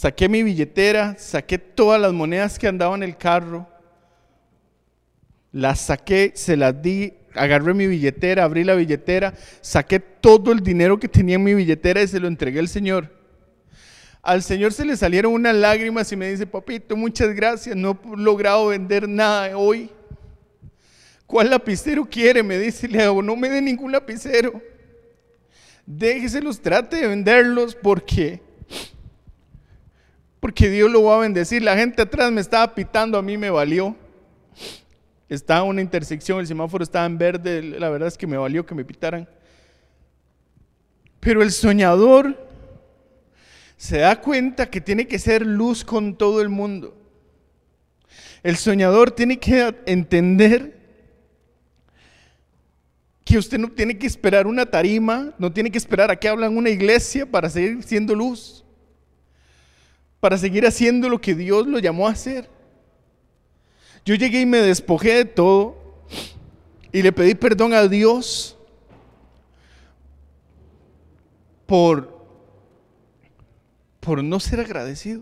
saqué 0.00 0.30
mi 0.30 0.42
billetera, 0.42 1.14
saqué 1.18 1.58
todas 1.58 2.00
las 2.00 2.14
monedas 2.14 2.58
que 2.58 2.66
andaban 2.66 3.02
en 3.02 3.10
el 3.10 3.18
carro, 3.18 3.68
las 5.52 5.78
saqué, 5.78 6.32
se 6.34 6.56
las 6.56 6.80
di, 6.80 7.12
agarré 7.34 7.74
mi 7.74 7.86
billetera, 7.86 8.44
abrí 8.44 8.64
la 8.64 8.74
billetera, 8.76 9.34
saqué 9.60 10.00
todo 10.00 10.52
el 10.52 10.60
dinero 10.60 10.98
que 10.98 11.06
tenía 11.06 11.34
en 11.34 11.44
mi 11.44 11.52
billetera 11.52 12.00
y 12.00 12.08
se 12.08 12.18
lo 12.18 12.28
entregué 12.28 12.60
al 12.60 12.68
Señor. 12.68 13.14
Al 14.22 14.42
Señor 14.42 14.72
se 14.72 14.86
le 14.86 14.96
salieron 14.96 15.34
unas 15.34 15.54
lágrimas 15.54 16.10
y 16.12 16.16
me 16.16 16.30
dice, 16.30 16.46
papito, 16.46 16.96
muchas 16.96 17.34
gracias, 17.34 17.76
no 17.76 17.90
he 17.90 18.16
logrado 18.16 18.68
vender 18.68 19.06
nada 19.06 19.54
hoy. 19.54 19.90
¿Cuál 21.26 21.50
lapicero 21.50 22.06
quiere? 22.06 22.42
Me 22.42 22.58
dice, 22.58 22.88
le 22.88 23.02
hago, 23.02 23.22
no 23.22 23.36
me 23.36 23.50
dé 23.50 23.60
ningún 23.60 23.92
lapicero. 23.92 24.62
Déjeselos, 25.84 26.58
trate 26.58 26.96
de 26.96 27.08
venderlos 27.08 27.74
porque, 27.74 28.40
porque 30.40 30.70
Dios 30.70 30.90
lo 30.90 31.04
va 31.04 31.16
a 31.16 31.20
bendecir. 31.20 31.62
La 31.62 31.76
gente 31.76 32.02
atrás 32.02 32.32
me 32.32 32.40
estaba 32.40 32.74
pitando, 32.74 33.18
a 33.18 33.22
mí 33.22 33.36
me 33.36 33.50
valió. 33.50 33.94
Estaba 35.28 35.62
una 35.62 35.80
intersección, 35.80 36.40
el 36.40 36.46
semáforo 36.46 36.82
estaba 36.82 37.06
en 37.06 37.16
verde, 37.16 37.62
la 37.62 37.88
verdad 37.88 38.08
es 38.08 38.18
que 38.18 38.26
me 38.26 38.36
valió 38.36 38.66
que 38.66 38.74
me 38.74 38.84
pitaran. 38.84 39.28
Pero 41.20 41.42
el 41.42 41.52
soñador 41.52 42.48
se 43.76 43.98
da 43.98 44.20
cuenta 44.20 44.68
que 44.68 44.80
tiene 44.80 45.06
que 45.06 45.18
ser 45.18 45.46
luz 45.46 45.84
con 45.84 46.16
todo 46.16 46.40
el 46.40 46.48
mundo. 46.48 46.96
El 48.42 48.56
soñador 48.56 49.10
tiene 49.10 49.38
que 49.38 49.74
entender 49.86 50.80
que 53.24 53.38
usted 53.38 53.58
no 53.58 53.68
tiene 53.68 53.96
que 53.96 54.06
esperar 54.06 54.46
una 54.46 54.66
tarima, 54.66 55.32
no 55.38 55.52
tiene 55.52 55.70
que 55.70 55.78
esperar 55.78 56.10
a 56.10 56.16
que 56.16 56.28
hablan 56.28 56.56
una 56.56 56.70
iglesia 56.70 57.30
para 57.30 57.48
seguir 57.48 57.82
siendo 57.84 58.14
luz, 58.14 58.64
para 60.20 60.38
seguir 60.38 60.66
haciendo 60.66 61.08
lo 61.08 61.20
que 61.20 61.34
Dios 61.34 61.66
lo 61.66 61.78
llamó 61.78 62.06
a 62.06 62.12
hacer. 62.12 62.48
Yo 64.04 64.14
llegué 64.14 64.42
y 64.42 64.46
me 64.46 64.58
despojé 64.58 65.14
de 65.14 65.24
todo 65.24 65.76
y 66.92 67.02
le 67.02 67.12
pedí 67.12 67.34
perdón 67.34 67.72
a 67.72 67.86
Dios 67.88 68.56
por 71.66 72.20
por 74.00 74.24
no 74.24 74.40
ser 74.40 74.60
agradecido. 74.60 75.20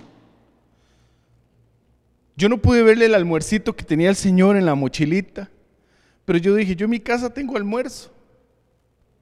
Yo 2.36 2.48
no 2.48 2.58
pude 2.58 2.84
verle 2.84 3.06
el 3.06 3.14
almuercito 3.16 3.74
que 3.74 3.84
tenía 3.84 4.08
el 4.08 4.16
Señor 4.16 4.56
en 4.56 4.64
la 4.64 4.76
mochilita, 4.76 5.50
pero 6.24 6.38
yo 6.38 6.54
dije, 6.54 6.76
yo 6.76 6.84
en 6.84 6.92
mi 6.92 7.00
casa 7.00 7.34
tengo 7.34 7.56
almuerzo. 7.56 8.12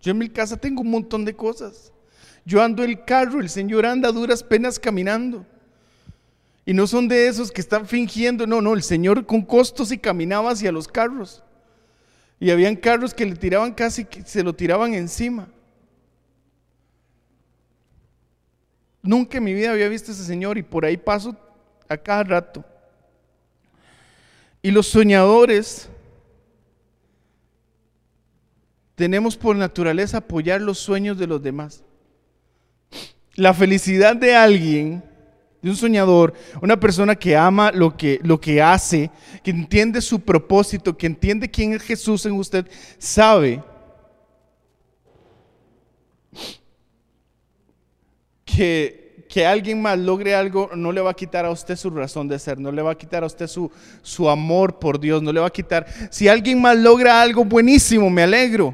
Yo 0.03 0.11
en 0.11 0.19
mi 0.19 0.29
casa 0.29 0.59
tengo 0.59 0.83
un 0.83 0.91
montón 0.91 1.25
de 1.25 1.35
cosas. 1.35 1.93
Yo 2.45 2.63
ando 2.63 2.85
el 2.85 3.05
carro, 3.05 3.41
el 3.41 3.49
Señor 3.49 3.87
anda 3.87 4.11
a 4.11 4.13
duras 4.13 4.43
penas 4.43 4.79
caminando. 4.79 5.47
Y 6.69 6.75
no 6.75 6.89
son 6.89 7.07
de 7.07 7.29
esos 7.29 7.53
que 7.53 7.61
están 7.61 7.87
fingiendo, 7.87 8.45
no, 8.45 8.61
no, 8.61 8.75
el 8.75 8.83
Señor 8.83 9.25
con 9.25 9.43
costos 9.43 9.93
y 9.93 9.99
caminaba 9.99 10.51
hacia 10.51 10.73
los 10.73 10.89
carros. 10.89 11.45
Y 12.41 12.51
habían 12.51 12.75
carros 12.75 13.15
que 13.15 13.25
le 13.25 13.37
tiraban 13.37 13.73
casi, 13.73 14.05
que 14.05 14.23
se 14.23 14.43
lo 14.43 14.53
tiraban 14.53 14.93
encima. 14.93 15.49
Nunca 19.01 19.39
en 19.39 19.45
mi 19.45 19.55
vida 19.55 19.71
había 19.71 19.89
visto 19.89 20.11
a 20.11 20.15
ese 20.15 20.25
Señor 20.25 20.59
y 20.59 20.65
por 20.65 20.85
ahí 20.85 20.97
paso 20.97 21.37
a 21.89 21.97
cada 21.97 22.25
rato. 22.25 22.65
Y 24.61 24.73
los 24.73 24.89
soñadores 24.89 25.89
tenemos 28.97 29.37
por 29.37 29.55
naturaleza 29.55 30.19
apoyar 30.19 30.61
los 30.61 30.79
sueños 30.79 31.17
de 31.17 31.29
los 31.29 31.41
demás. 31.41 31.85
La 33.37 33.55
felicidad 33.55 34.17
de 34.17 34.35
alguien, 34.35 35.05
de 35.67 35.71
un 35.71 35.77
soñador, 35.77 36.33
una 36.63 36.79
persona 36.79 37.17
que 37.17 37.37
ama 37.37 37.73
lo 37.73 37.97
que, 37.97 38.21
lo 38.23 38.41
que 38.41 38.63
hace, 38.63 39.11
que 39.43 39.51
entiende 39.51 40.01
su 40.01 40.21
propósito, 40.21 40.97
que 40.97 41.09
entiende 41.09 41.51
quién 41.51 41.73
es 41.73 41.83
Jesús 41.83 42.25
en 42.25 42.35
usted, 42.35 42.69
sabe 42.99 43.65
que, 48.45 49.27
que 49.29 49.45
alguien 49.45 49.83
más 49.83 49.99
logre 49.99 50.37
algo 50.37 50.71
no 50.77 50.93
le 50.93 51.01
va 51.01 51.11
a 51.11 51.15
quitar 51.15 51.45
a 51.45 51.51
usted 51.51 51.75
su 51.75 51.91
razón 51.91 52.29
de 52.29 52.39
ser, 52.39 52.61
no 52.61 52.71
le 52.71 52.83
va 52.83 52.93
a 52.93 52.97
quitar 52.97 53.25
a 53.25 53.27
usted 53.27 53.49
su, 53.49 53.69
su 54.03 54.31
amor 54.31 54.79
por 54.79 55.01
Dios, 55.01 55.21
no 55.21 55.33
le 55.33 55.41
va 55.41 55.49
a 55.49 55.53
quitar. 55.53 55.85
Si 56.13 56.29
alguien 56.29 56.61
más 56.61 56.77
logra 56.77 57.21
algo 57.21 57.45
buenísimo, 57.45 58.09
me 58.09 58.23
alegro. 58.23 58.73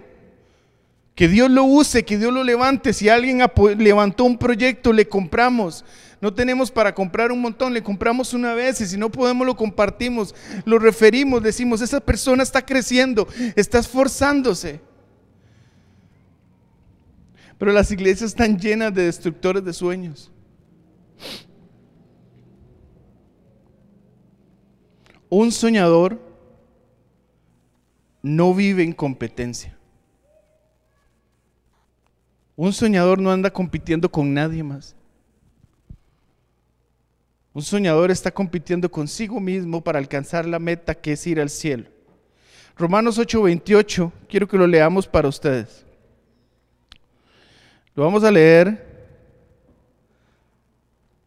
Que 1.14 1.28
Dios 1.28 1.50
lo 1.50 1.64
use, 1.64 2.04
que 2.04 2.18
Dios 2.18 2.32
lo 2.32 2.42
levante. 2.44 2.92
Si 2.92 3.08
alguien 3.08 3.42
levantó 3.78 4.24
un 4.24 4.36
proyecto, 4.38 4.92
le 4.92 5.08
compramos. 5.08 5.84
No 6.22 6.32
tenemos 6.32 6.70
para 6.70 6.94
comprar 6.94 7.32
un 7.32 7.40
montón, 7.40 7.74
le 7.74 7.82
compramos 7.82 8.32
una 8.32 8.54
vez 8.54 8.80
y 8.80 8.86
si 8.86 8.96
no 8.96 9.10
podemos 9.10 9.44
lo 9.44 9.56
compartimos, 9.56 10.32
lo 10.64 10.78
referimos, 10.78 11.42
decimos, 11.42 11.80
esa 11.80 11.98
persona 11.98 12.44
está 12.44 12.64
creciendo, 12.64 13.26
está 13.56 13.80
esforzándose. 13.80 14.80
Pero 17.58 17.72
las 17.72 17.90
iglesias 17.90 18.30
están 18.30 18.56
llenas 18.56 18.94
de 18.94 19.06
destructores 19.06 19.64
de 19.64 19.72
sueños. 19.72 20.30
Un 25.28 25.50
soñador 25.50 26.20
no 28.22 28.54
vive 28.54 28.84
en 28.84 28.92
competencia. 28.92 29.76
Un 32.54 32.72
soñador 32.72 33.20
no 33.20 33.32
anda 33.32 33.52
compitiendo 33.52 34.08
con 34.08 34.32
nadie 34.32 34.62
más. 34.62 34.94
Un 37.54 37.62
soñador 37.62 38.10
está 38.10 38.30
compitiendo 38.30 38.90
consigo 38.90 39.38
mismo 39.38 39.82
para 39.82 39.98
alcanzar 39.98 40.46
la 40.46 40.58
meta 40.58 40.94
que 40.94 41.12
es 41.12 41.26
ir 41.26 41.40
al 41.40 41.50
cielo. 41.50 41.88
Romanos 42.76 43.18
8:28, 43.18 44.10
quiero 44.28 44.48
que 44.48 44.56
lo 44.56 44.66
leamos 44.66 45.06
para 45.06 45.28
ustedes. 45.28 45.84
Lo 47.94 48.04
vamos 48.04 48.24
a 48.24 48.30
leer. 48.30 48.90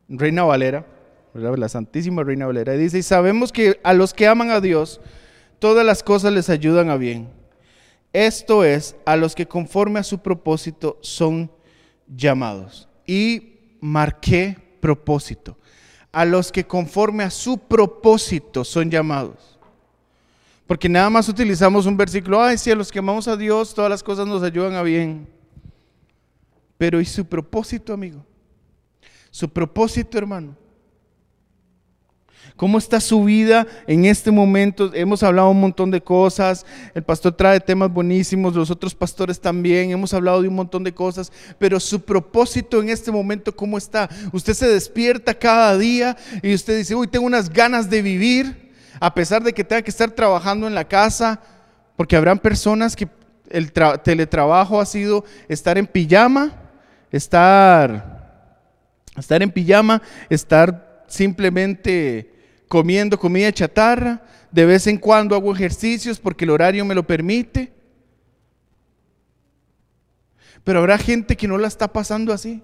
Reina 0.08 0.44
Valera, 0.44 0.86
la 1.34 1.70
Santísima 1.70 2.24
Reina 2.24 2.46
Valera, 2.46 2.74
dice, 2.74 3.00
y 3.00 3.04
sabemos 3.04 3.52
que 3.52 3.80
a 3.84 3.94
los 3.94 4.14
que 4.14 4.28
aman 4.28 4.52
a 4.52 4.62
Dios, 4.62 5.02
todas 5.58 5.86
las 5.86 6.04
cosas 6.04 6.32
les 6.32 6.50
ayudan 6.50 6.90
a 6.90 6.98
bien. 6.98 7.30
Esto 8.14 8.64
es, 8.64 8.96
a 9.06 9.16
los 9.16 9.36
que 9.36 9.48
conforme 9.48 10.00
a 10.00 10.04
su 10.04 10.20
propósito 10.20 11.00
son 11.02 11.52
llamados. 12.08 12.88
Y 13.06 13.60
marqué 13.82 14.58
propósito. 14.80 15.58
A 16.16 16.24
los 16.24 16.50
que 16.50 16.66
conforme 16.66 17.26
a 17.26 17.30
su 17.30 17.58
propósito 17.58 18.64
son 18.64 18.90
llamados. 18.90 19.60
Porque 20.66 20.88
nada 20.88 21.10
más 21.10 21.28
utilizamos 21.28 21.86
un 21.86 21.98
versículo, 21.98 22.42
ay, 22.42 22.58
si 22.58 22.72
a 22.72 22.76
los 22.76 22.90
que 22.90 23.00
amamos 23.00 23.28
a 23.28 23.36
Dios, 23.36 23.74
todas 23.74 23.92
las 23.92 24.02
cosas 24.02 24.26
nos 24.26 24.42
ayudan 24.42 24.76
a 24.76 24.82
bien. 24.82 25.28
Pero 26.78 27.02
¿y 27.02 27.06
su 27.06 27.26
propósito, 27.26 27.92
amigo? 27.92 28.26
Su 29.30 29.50
propósito, 29.50 30.18
hermano. 30.18 30.56
¿Cómo 32.56 32.78
está 32.78 33.02
su 33.02 33.24
vida 33.26 33.68
en 33.86 34.06
este 34.06 34.32
momento? 34.32 34.92
Hemos 34.94 35.24
hablado 35.24 35.50
un 35.50 35.60
montón 35.60 35.92
de 35.92 36.02
cosas, 36.02 36.66
el 36.94 37.04
pastor 37.04 37.34
trae 37.34 37.60
temas 37.60 37.92
buenísimos, 37.92 38.56
los 38.56 38.72
otros 38.72 38.96
pastores 38.96 39.42
también, 39.42 39.92
hemos 39.92 40.14
hablado 40.14 40.42
de 40.42 40.48
un 40.48 40.56
montón 40.56 40.84
de 40.84 40.94
cosas, 40.94 41.32
pero 41.60 41.80
su 41.80 42.02
propósito 42.02 42.82
en 42.82 42.90
este 42.90 43.12
momento, 43.12 43.56
¿cómo 43.56 43.78
está? 43.78 44.10
Usted 44.32 44.54
se 44.54 44.68
despierta 44.68 45.34
cada 45.34 45.78
día 45.78 46.16
y 46.42 46.54
usted 46.54 46.78
dice, 46.78 46.96
uy, 46.96 47.08
tengo 47.08 47.26
unas 47.26 47.50
ganas 47.50 47.90
de 47.90 48.02
vivir, 48.02 48.72
a 49.00 49.14
pesar 49.14 49.44
de 49.44 49.54
que 49.54 49.64
tenga 49.66 49.82
que 49.82 49.92
estar 49.92 50.12
trabajando 50.12 50.68
en 50.68 50.76
la 50.76 50.88
casa, 50.88 51.42
porque 51.98 52.16
habrán 52.16 52.40
personas 52.40 52.96
que 52.96 53.10
el 53.50 53.72
teletrabajo 53.72 54.80
ha 54.80 54.86
sido 54.86 55.26
estar 55.48 55.78
en 55.78 55.88
pijama, 55.88 56.54
estar, 57.12 58.64
estar 59.18 59.44
en 59.44 59.52
pijama, 59.52 60.02
estar 60.30 61.04
simplemente 61.08 62.35
comiendo 62.76 63.18
comida 63.18 63.54
chatarra, 63.54 64.22
de 64.52 64.66
vez 64.66 64.86
en 64.86 64.98
cuando 64.98 65.34
hago 65.34 65.56
ejercicios 65.56 66.20
porque 66.20 66.44
el 66.44 66.52
horario 66.52 66.84
me 66.84 66.94
lo 66.94 67.08
permite. 67.08 67.72
Pero 70.62 70.80
habrá 70.80 70.98
gente 70.98 71.38
que 71.38 71.48
no 71.48 71.58
la 71.58 71.70
está 71.70 71.88
pasando 71.88 72.34
así. 72.34 72.62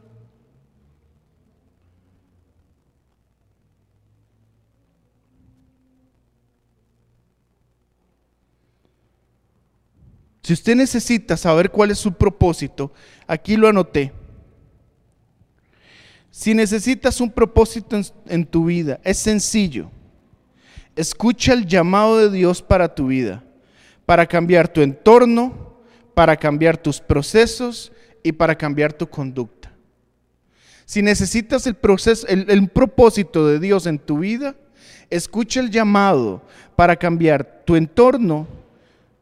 Si 10.43 10.51
usted 10.51 10.75
necesita 10.75 11.37
saber 11.37 11.71
cuál 11.71 11.91
es 11.91 11.99
su 11.99 12.11
propósito, 12.11 12.91
aquí 13.27 13.55
lo 13.55 13.69
anoté. 13.69 14.11
Si 16.31 16.53
necesitas 16.53 17.19
un 17.19 17.29
propósito 17.29 17.99
en, 18.25 18.45
tu 18.45 18.65
vida, 18.65 19.01
es 19.03 19.17
sencillo. 19.17 19.91
Escucha 20.95 21.53
el 21.53 21.65
llamado 21.65 22.17
de 22.17 22.29
Dios 22.29 22.61
para 22.61 22.93
tu 22.93 23.07
vida, 23.07 23.43
para 24.05 24.25
cambiar 24.25 24.67
tu 24.67 24.81
entorno, 24.81 25.77
para 26.13 26.35
cambiar 26.35 26.77
tus 26.77 26.99
procesos 26.99 27.91
y 28.23 28.31
para 28.31 28.55
cambiar 28.55 28.93
tu 28.93 29.07
conducta. 29.07 29.71
Si 30.85 31.01
necesitas 31.01 31.65
el, 31.67 31.75
proceso, 31.75 32.27
el 32.27 32.67
propósito 32.67 33.47
de 33.47 33.59
Dios 33.59 33.85
en 33.85 33.97
tu 33.97 34.19
vida, 34.19 34.55
escucha 35.09 35.59
el 35.59 35.69
llamado 35.69 36.41
para 36.75 36.95
cambiar 36.95 37.63
tu 37.65 37.75
entorno, 37.75 38.47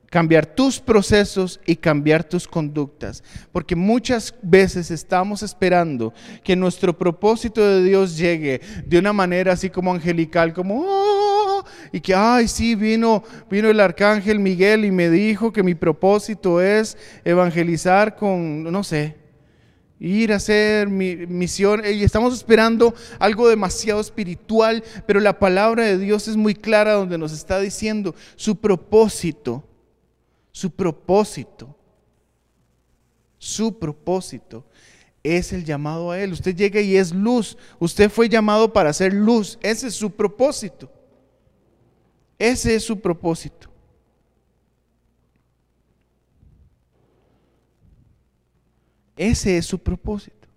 cambiar 0.10 0.46
tus 0.46 0.80
procesos 0.80 1.60
y 1.66 1.76
cambiar 1.76 2.24
tus 2.24 2.48
conductas. 2.48 3.24
Porque 3.52 3.76
muchas 3.76 4.34
veces 4.42 4.92
estamos 4.92 5.44
esperando 5.44 6.14
que 6.44 6.56
nuestro 6.56 6.98
propósito 6.98 7.62
de 7.62 7.84
Dios 7.84 8.18
llegue 8.18 8.62
de 8.86 9.00
una 9.00 9.14
manera 9.14 9.54
así 9.54 9.70
como 9.70 9.94
angelical, 9.94 10.54
como, 10.54 10.84
oh", 10.86 11.39
y 11.92 12.00
que, 12.02 12.14
ay, 12.14 12.48
sí, 12.48 12.76
vino, 12.76 13.24
vino 13.50 13.70
el 13.70 13.80
arcángel 13.80 14.40
Miguel 14.40 14.86
y 14.86 14.92
me 14.92 15.10
dijo 15.10 15.52
que 15.52 15.64
mi 15.64 15.76
propósito 15.76 16.62
es 16.62 16.98
evangelizar 17.24 18.16
con, 18.16 18.64
no 18.64 18.84
sé, 18.84 19.16
ir 20.00 20.32
a 20.34 20.38
hacer 20.38 20.90
mi 20.90 21.16
misión. 21.16 21.82
Y 21.86 22.04
estamos 22.04 22.34
esperando 22.34 22.94
algo 23.20 23.50
demasiado 23.50 24.02
espiritual, 24.02 24.84
pero 25.06 25.20
la 25.20 25.40
palabra 25.40 25.84
de 25.84 25.98
Dios 25.98 26.28
es 26.28 26.38
muy 26.38 26.56
clara 26.56 26.94
donde 26.94 27.18
nos 27.18 27.32
está 27.32 27.60
diciendo 27.60 28.16
su 28.36 28.56
propósito 28.56 29.66
su 30.60 30.72
propósito, 30.72 31.74
su 33.38 33.80
propósito 33.80 34.66
es 35.24 35.54
el 35.54 35.64
llamado 35.64 36.12
a 36.12 36.20
Él. 36.20 36.34
Usted 36.34 36.54
llega 36.54 36.82
y 36.82 36.98
es 36.98 37.14
luz. 37.14 37.58
Usted 37.80 38.10
fue 38.10 38.28
llamado 38.28 38.74
para 38.74 38.92
ser 38.92 39.14
luz. 39.14 39.58
Ese 39.62 39.88
es 39.88 39.94
su 39.94 40.12
propósito. 40.12 40.92
Ese 42.40 42.74
es 42.76 42.86
su 42.86 43.00
propósito. 43.00 43.70
Ese 49.18 49.58
es 49.58 49.66
su 49.66 49.78
propósito. 49.78 50.48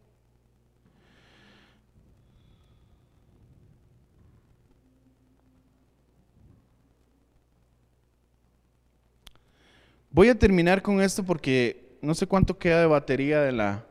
Voy 10.13 10.29
a 10.29 10.39
terminar 10.39 10.83
con 10.83 11.01
esto 11.01 11.25
porque 11.25 11.99
no 12.01 12.15
sé 12.15 12.29
cuánto 12.29 12.57
queda 12.57 12.81
de 12.81 12.87
batería 12.87 13.41
de 13.41 13.51
la, 13.51 13.85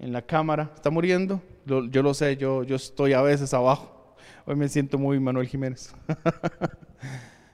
en 0.00 0.12
la 0.12 0.22
cámara. 0.22 0.72
¿Está 0.74 0.90
muriendo? 0.90 1.40
yo 1.64 2.02
lo 2.02 2.12
sé, 2.14 2.36
yo, 2.36 2.64
yo 2.64 2.74
estoy 2.74 3.12
a 3.12 3.22
veces 3.22 3.54
abajo. 3.54 4.16
Hoy 4.44 4.56
me 4.56 4.68
siento 4.68 4.98
muy 4.98 5.20
Manuel 5.20 5.46
Jiménez. 5.46 5.94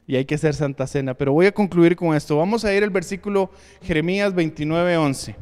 y 0.06 0.16
hay 0.16 0.24
que 0.24 0.34
hacer 0.34 0.54
Santa 0.54 0.86
Cena. 0.86 1.14
Pero 1.14 1.32
voy 1.32 1.46
a 1.46 1.52
concluir 1.52 1.96
con 1.96 2.14
esto. 2.14 2.36
Vamos 2.36 2.64
a 2.64 2.74
ir 2.74 2.82
al 2.82 2.90
versículo 2.90 3.50
Jeremías 3.82 4.34
29, 4.34 4.96
11. 4.96 5.36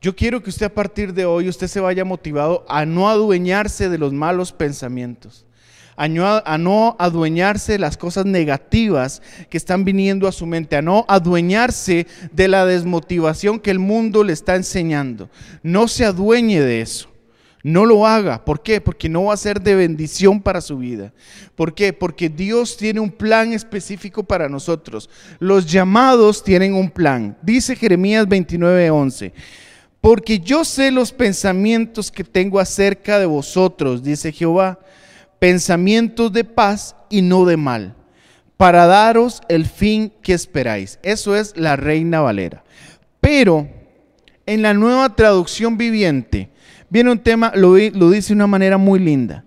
Yo 0.00 0.14
quiero 0.14 0.42
que 0.42 0.50
usted 0.50 0.66
a 0.66 0.74
partir 0.74 1.12
de 1.12 1.24
hoy 1.24 1.48
usted 1.48 1.66
se 1.66 1.80
vaya 1.80 2.04
motivado 2.04 2.64
a 2.68 2.84
no 2.84 3.08
adueñarse 3.08 3.88
de 3.88 3.98
los 3.98 4.12
malos 4.12 4.52
pensamientos 4.52 5.46
a 5.96 6.58
no, 6.58 6.96
adueñarse 6.98 7.72
de 7.72 7.78
las 7.78 7.96
cosas 7.96 8.26
negativas 8.26 9.22
que 9.48 9.56
están 9.56 9.84
viniendo 9.84 10.28
a 10.28 10.32
su 10.32 10.46
mente, 10.46 10.76
a 10.76 10.82
no 10.82 11.04
adueñarse 11.08 12.06
de 12.32 12.48
la 12.48 12.66
desmotivación 12.66 13.58
que 13.58 13.70
el 13.70 13.78
mundo 13.78 14.22
le 14.22 14.32
está 14.32 14.56
enseñando. 14.56 15.30
No 15.62 15.88
se 15.88 16.04
adueñe 16.04 16.60
de 16.60 16.82
eso. 16.82 17.08
No 17.66 17.84
lo 17.84 18.06
haga. 18.06 18.44
¿Por 18.44 18.62
qué? 18.62 18.80
Porque 18.80 19.08
no 19.08 19.24
va 19.24 19.34
a 19.34 19.36
ser 19.36 19.60
de 19.60 19.74
bendición 19.74 20.40
para 20.40 20.60
su 20.60 20.78
vida. 20.78 21.12
¿Por 21.56 21.74
qué? 21.74 21.92
Porque 21.92 22.28
Dios 22.28 22.76
tiene 22.76 23.00
un 23.00 23.10
plan 23.10 23.52
específico 23.52 24.22
para 24.22 24.48
nosotros. 24.48 25.10
Los 25.40 25.66
llamados 25.66 26.44
tienen 26.44 26.74
un 26.74 26.88
plan. 26.88 27.36
Dice 27.42 27.74
Jeremías 27.74 28.28
29:11. 28.28 29.32
Porque 30.00 30.38
yo 30.38 30.64
sé 30.64 30.92
los 30.92 31.10
pensamientos 31.10 32.12
que 32.12 32.22
tengo 32.22 32.60
acerca 32.60 33.18
de 33.18 33.26
vosotros, 33.26 34.04
dice 34.04 34.30
Jehová, 34.30 34.78
pensamientos 35.40 36.32
de 36.32 36.44
paz 36.44 36.94
y 37.10 37.20
no 37.20 37.44
de 37.46 37.56
mal, 37.56 37.96
para 38.56 38.86
daros 38.86 39.42
el 39.48 39.66
fin 39.66 40.12
que 40.22 40.34
esperáis. 40.34 41.00
Eso 41.02 41.34
es 41.34 41.56
la 41.56 41.74
Reina 41.74 42.20
Valera. 42.20 42.62
Pero 43.20 43.66
en 44.46 44.62
la 44.62 44.72
nueva 44.72 45.16
traducción 45.16 45.76
viviente, 45.76 46.50
viene 46.88 47.12
un 47.12 47.18
tema, 47.18 47.52
lo, 47.54 47.76
lo 47.76 48.10
dice 48.10 48.28
de 48.28 48.34
una 48.34 48.46
manera 48.46 48.78
muy 48.78 48.98
linda. 48.98 49.44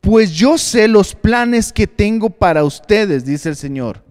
Pues 0.00 0.32
yo 0.32 0.58
sé 0.58 0.86
los 0.88 1.14
planes 1.14 1.72
que 1.72 1.86
tengo 1.86 2.30
para 2.30 2.64
ustedes, 2.64 3.24
dice 3.24 3.48
el 3.48 3.56
Señor. 3.56 4.04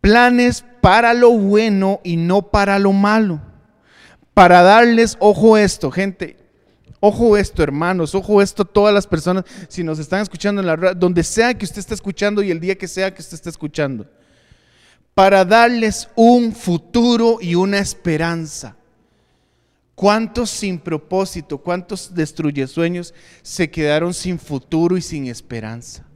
Planes 0.00 0.64
para 0.80 1.12
lo 1.14 1.30
bueno 1.30 2.00
y 2.04 2.16
no 2.16 2.42
para 2.42 2.78
lo 2.78 2.92
malo. 2.92 3.40
Para 4.32 4.62
darles, 4.62 5.16
ojo 5.18 5.56
esto, 5.56 5.90
gente, 5.90 6.36
Ojo 7.00 7.36
esto, 7.36 7.62
hermanos, 7.62 8.14
ojo 8.14 8.42
esto, 8.42 8.64
todas 8.64 8.92
las 8.92 9.06
personas, 9.06 9.44
si 9.68 9.84
nos 9.84 10.00
están 10.00 10.20
escuchando 10.20 10.60
en 10.60 10.66
la 10.66 10.74
radio, 10.74 10.94
donde 10.96 11.22
sea 11.22 11.54
que 11.56 11.64
usted 11.64 11.78
esté 11.78 11.94
escuchando 11.94 12.42
y 12.42 12.50
el 12.50 12.58
día 12.58 12.76
que 12.76 12.88
sea 12.88 13.14
que 13.14 13.22
usted 13.22 13.34
esté 13.34 13.50
escuchando, 13.50 14.04
para 15.14 15.44
darles 15.44 16.08
un 16.16 16.52
futuro 16.52 17.38
y 17.40 17.54
una 17.54 17.78
esperanza. 17.78 18.76
¿Cuántos 19.98 20.50
sin 20.50 20.78
propósito, 20.78 21.58
cuántos 21.58 22.14
destruye 22.14 22.68
sueños 22.68 23.12
se 23.42 23.68
quedaron 23.68 24.14
sin 24.14 24.38
futuro 24.38 24.96
y 24.96 25.02
sin 25.02 25.26
esperanza? 25.26 26.06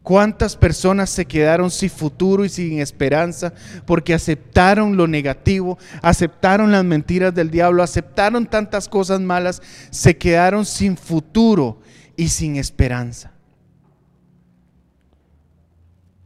¿Cuántas 0.00 0.54
personas 0.54 1.10
se 1.10 1.24
quedaron 1.24 1.68
sin 1.68 1.90
futuro 1.90 2.44
y 2.44 2.48
sin 2.48 2.78
esperanza 2.78 3.52
porque 3.86 4.14
aceptaron 4.14 4.96
lo 4.96 5.08
negativo, 5.08 5.78
aceptaron 6.00 6.70
las 6.70 6.84
mentiras 6.84 7.34
del 7.34 7.50
diablo, 7.50 7.82
aceptaron 7.82 8.46
tantas 8.46 8.88
cosas 8.88 9.20
malas, 9.20 9.60
se 9.90 10.16
quedaron 10.16 10.66
sin 10.66 10.96
futuro 10.96 11.80
y 12.16 12.28
sin 12.28 12.54
esperanza? 12.54 13.32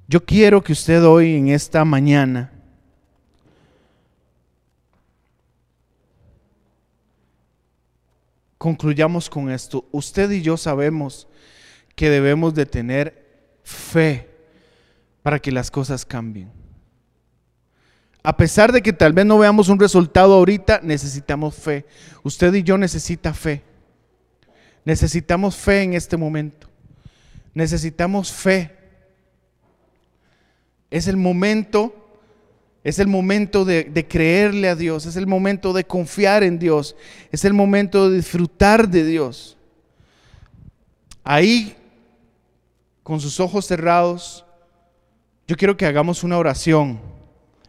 Yo 0.09 0.23
quiero 0.27 0.63
que 0.63 0.75
usted 0.75 1.03
hoy 1.07 1.37
en 1.37 1.49
esta 1.49 1.87
mañana 1.87 2.54
concluyamos 8.65 9.29
con 9.29 9.51
esto. 9.51 9.85
Usted 9.93 10.31
y 10.31 10.41
yo 10.41 10.57
sabemos 10.57 11.29
que 11.95 12.09
debemos 12.09 12.55
de 12.55 12.65
tener 12.65 13.59
fe 13.63 14.27
para 15.23 15.39
que 15.39 15.53
las 15.53 15.71
cosas 15.71 16.07
cambien. 16.07 16.51
A 18.23 18.35
pesar 18.35 18.73
de 18.73 18.81
que 18.81 18.95
tal 18.95 19.13
vez 19.13 19.27
no 19.27 19.37
veamos 19.37 19.69
un 19.69 19.79
resultado 19.79 20.33
ahorita, 20.33 20.81
necesitamos 20.83 21.55
fe. 21.55 21.85
Usted 22.23 22.55
y 22.55 22.63
yo 22.63 22.79
necesita 22.79 23.35
fe. 23.35 23.63
Necesitamos 24.87 25.57
fe 25.57 25.83
en 25.83 25.93
este 25.93 26.17
momento. 26.17 26.67
Necesitamos 27.53 28.33
fe. 28.33 28.75
Es 30.91 31.07
el 31.07 31.19
momento 31.19 32.04
es 32.85 32.99
el 32.99 33.09
momento 33.09 33.65
de, 33.65 34.07
creerle 34.07 34.69
a 34.69 34.77
Dios, 34.77 35.07
es 35.07 35.17
el 35.17 35.27
momento 35.27 35.73
de 35.73 35.85
confiar 35.85 36.43
en 36.43 36.59
Dios, 36.59 36.95
es 37.33 37.47
el 37.47 37.55
momento 37.55 38.11
de 38.11 38.17
disfrutar 38.17 38.87
de 38.91 39.07
Dios. 39.07 39.57
Ahí, 41.25 41.75
con 43.03 43.21
sus 43.21 43.41
ojos 43.41 43.65
cerrados, 43.65 44.45
yo 45.49 45.57
quiero 45.57 45.79
que 45.79 45.87
hagamos 45.87 46.23
una 46.23 46.37
oración 46.37 47.01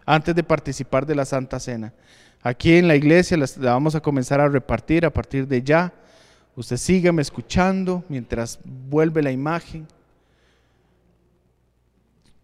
antes 0.06 0.36
de 0.36 0.44
participar 0.44 1.06
de 1.06 1.16
la 1.16 1.24
Santa 1.24 1.62
Cena. 1.62 1.94
Aquí 2.42 2.74
en 2.74 2.90
la 2.90 2.98
iglesia 2.98 3.38
la 3.38 3.72
vamos 3.72 3.96
a 3.96 4.02
comenzar 4.02 4.42
a 4.42 4.50
repartir 4.50 5.06
a 5.06 5.14
partir 5.14 5.48
de 5.48 5.64
ya. 5.64 5.94
Usted 6.58 6.76
sígame 6.76 7.22
escuchando 7.22 8.04
mientras 8.10 8.60
vuelve 8.66 9.24
la 9.24 9.32
imagen. 9.32 9.88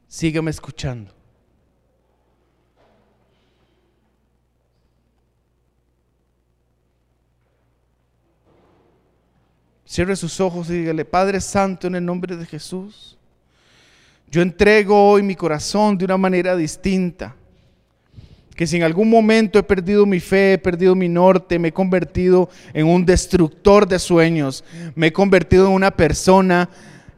Sígame 0.08 0.52
escuchando. 0.52 1.21
Cierre 9.92 10.16
sus 10.16 10.40
ojos 10.40 10.70
y 10.70 10.78
dígale, 10.78 11.04
Padre 11.04 11.42
Santo, 11.42 11.86
en 11.86 11.96
el 11.96 12.06
nombre 12.06 12.38
de 12.38 12.46
Jesús, 12.46 13.18
yo 14.30 14.42
entrego 14.42 15.10
hoy 15.10 15.22
mi 15.22 15.36
corazón 15.36 15.98
de 15.98 16.06
una 16.06 16.16
manera 16.16 16.56
distinta. 16.56 17.36
Que 18.56 18.66
si 18.66 18.78
en 18.78 18.84
algún 18.84 19.10
momento 19.10 19.60
he 19.60 19.64
perdido 19.64 20.06
mi 20.06 20.22
fe, 20.22 20.54
he 20.54 20.58
perdido 20.58 20.96
mi 20.96 21.10
norte, 21.10 21.60
me 21.60 21.68
he 21.68 21.74
convertido 21.74 22.50
en 22.72 22.88
un 22.88 23.06
destructor 23.06 23.86
de 23.86 24.00
sueños, 24.00 24.64
me 24.96 25.08
he 25.08 25.12
convertido 25.12 25.68
en 25.68 25.74
una 25.74 25.92
persona 25.92 26.70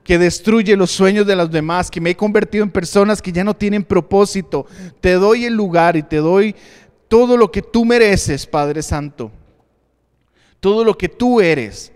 que 0.04 0.18
destruye 0.18 0.76
los 0.76 0.90
sueños 0.90 1.28
de 1.28 1.36
los 1.36 1.52
demás, 1.52 1.92
que 1.92 2.02
me 2.02 2.10
he 2.10 2.16
convertido 2.18 2.64
en 2.64 2.72
personas 2.72 3.22
que 3.22 3.32
ya 3.32 3.44
no 3.44 3.56
tienen 3.56 3.84
propósito. 3.84 4.66
Te 5.00 5.14
doy 5.14 5.46
el 5.46 5.54
lugar 5.54 5.96
y 5.96 6.02
te 6.02 6.18
doy 6.18 6.56
todo 7.08 7.38
lo 7.38 7.52
que 7.52 7.62
tú 7.62 7.86
mereces, 7.86 8.48
Padre 8.48 8.82
Santo. 8.82 9.32
Todo 10.60 10.84
lo 10.84 10.98
que 10.98 11.08
tú 11.08 11.40
eres 11.40 11.93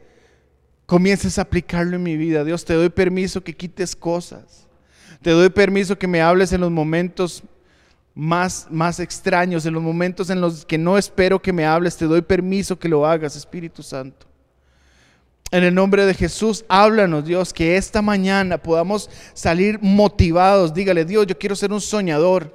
comiences 0.87 1.37
a 1.37 1.43
aplicarlo 1.43 1.97
en 1.97 2.03
mi 2.03 2.17
vida. 2.17 2.43
Dios, 2.43 2.65
te 2.65 2.73
doy 2.73 2.89
permiso 2.89 3.43
que 3.43 3.55
quites 3.55 3.95
cosas. 3.95 4.65
Te 5.21 5.29
doy 5.31 5.49
permiso 5.49 5.99
que 5.99 6.07
me 6.07 6.21
hables 6.21 6.53
en 6.53 6.61
los 6.61 6.71
momentos 6.71 7.43
más, 8.15 8.67
más 8.71 8.99
extraños, 8.99 9.65
en 9.65 9.73
los 9.73 9.83
momentos 9.83 10.29
en 10.31 10.41
los 10.41 10.65
que 10.65 10.77
no 10.77 10.97
espero 10.97 11.41
que 11.41 11.53
me 11.53 11.65
hables. 11.65 11.97
Te 11.97 12.05
doy 12.05 12.21
permiso 12.21 12.79
que 12.79 12.87
lo 12.89 13.05
hagas, 13.05 13.35
Espíritu 13.35 13.83
Santo. 13.83 14.25
En 15.51 15.63
el 15.63 15.75
nombre 15.75 16.05
de 16.05 16.13
Jesús, 16.13 16.65
háblanos, 16.69 17.25
Dios, 17.25 17.53
que 17.53 17.77
esta 17.77 18.01
mañana 18.01 18.57
podamos 18.57 19.09
salir 19.33 19.79
motivados. 19.81 20.73
Dígale, 20.73 21.03
Dios, 21.03 21.27
yo 21.27 21.37
quiero 21.37 21.55
ser 21.55 21.73
un 21.73 21.81
soñador. 21.81 22.53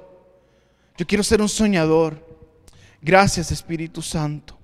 Yo 0.97 1.05
quiero 1.05 1.23
ser 1.23 1.39
un 1.39 1.49
soñador. 1.49 2.25
Gracias, 2.99 3.51
Espíritu 3.51 4.01
Santo. 4.01 4.57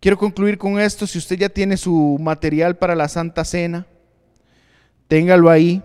Quiero 0.00 0.16
concluir 0.16 0.56
con 0.56 0.80
esto. 0.80 1.06
Si 1.06 1.18
usted 1.18 1.36
ya 1.36 1.50
tiene 1.50 1.76
su 1.76 2.16
material 2.18 2.78
para 2.78 2.94
la 2.94 3.06
Santa 3.06 3.44
Cena, 3.44 3.86
téngalo 5.08 5.50
ahí, 5.50 5.82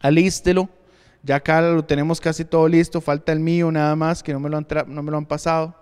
alístelo. 0.00 0.68
Ya 1.22 1.36
acá 1.36 1.62
lo 1.62 1.84
tenemos 1.84 2.20
casi 2.20 2.44
todo 2.44 2.66
listo. 2.66 3.00
Falta 3.00 3.30
el 3.30 3.38
mío 3.38 3.70
nada 3.70 3.94
más, 3.94 4.24
que 4.24 4.32
no 4.32 4.40
me 4.40 4.50
lo 4.50 4.56
han, 4.56 4.66
no 4.88 5.02
me 5.04 5.10
lo 5.12 5.16
han 5.16 5.26
pasado. 5.26 5.74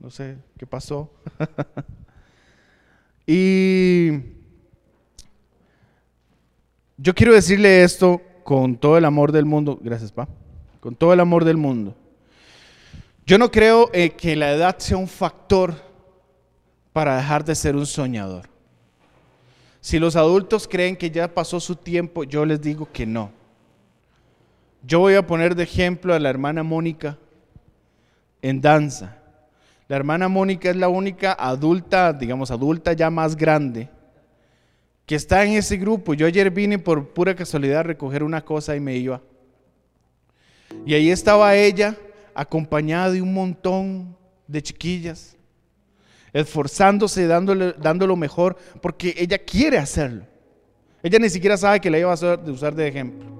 No 0.00 0.10
sé 0.10 0.38
qué 0.56 0.66
pasó. 0.66 1.10
y 3.26 4.10
yo 6.96 7.14
quiero 7.14 7.34
decirle 7.34 7.84
esto 7.84 8.22
con 8.42 8.78
todo 8.78 8.96
el 8.96 9.04
amor 9.04 9.32
del 9.32 9.44
mundo. 9.44 9.78
Gracias, 9.82 10.12
pa. 10.12 10.28
Con 10.80 10.96
todo 10.96 11.12
el 11.12 11.20
amor 11.20 11.44
del 11.44 11.58
mundo. 11.58 11.94
Yo 13.26 13.38
no 13.38 13.50
creo 13.50 13.90
eh, 13.94 14.10
que 14.10 14.36
la 14.36 14.52
edad 14.52 14.78
sea 14.78 14.98
un 14.98 15.08
factor 15.08 15.74
para 16.92 17.16
dejar 17.16 17.42
de 17.44 17.54
ser 17.54 17.74
un 17.74 17.86
soñador. 17.86 18.48
Si 19.80 19.98
los 19.98 20.14
adultos 20.14 20.68
creen 20.68 20.96
que 20.96 21.10
ya 21.10 21.32
pasó 21.32 21.58
su 21.58 21.76
tiempo, 21.76 22.24
yo 22.24 22.44
les 22.44 22.60
digo 22.60 22.88
que 22.92 23.06
no. 23.06 23.30
Yo 24.86 25.00
voy 25.00 25.14
a 25.14 25.26
poner 25.26 25.54
de 25.54 25.62
ejemplo 25.62 26.12
a 26.12 26.18
la 26.18 26.28
hermana 26.28 26.62
Mónica 26.62 27.16
en 28.42 28.60
danza. 28.60 29.16
La 29.88 29.96
hermana 29.96 30.28
Mónica 30.28 30.68
es 30.68 30.76
la 30.76 30.88
única 30.88 31.32
adulta, 31.32 32.12
digamos 32.12 32.50
adulta 32.50 32.92
ya 32.92 33.08
más 33.08 33.36
grande, 33.36 33.88
que 35.06 35.14
está 35.14 35.44
en 35.44 35.52
ese 35.52 35.78
grupo. 35.78 36.12
Yo 36.12 36.26
ayer 36.26 36.50
vine 36.50 36.78
por 36.78 37.08
pura 37.08 37.34
casualidad 37.34 37.80
a 37.80 37.84
recoger 37.84 38.22
una 38.22 38.44
cosa 38.44 38.76
y 38.76 38.80
me 38.80 38.96
iba. 38.96 39.22
Y 40.84 40.92
ahí 40.92 41.10
estaba 41.10 41.54
ella 41.54 41.96
acompañada 42.34 43.12
de 43.12 43.22
un 43.22 43.32
montón 43.32 44.16
de 44.46 44.62
chiquillas, 44.62 45.36
esforzándose, 46.32 47.26
dándole, 47.26 47.74
dando 47.80 48.06
lo 48.06 48.16
mejor, 48.16 48.56
porque 48.82 49.14
ella 49.16 49.38
quiere 49.38 49.78
hacerlo. 49.78 50.24
Ella 51.02 51.18
ni 51.18 51.30
siquiera 51.30 51.56
sabe 51.56 51.80
que 51.80 51.90
la 51.90 51.98
iba 51.98 52.10
a 52.10 52.50
usar 52.50 52.74
de 52.74 52.88
ejemplo. 52.88 53.32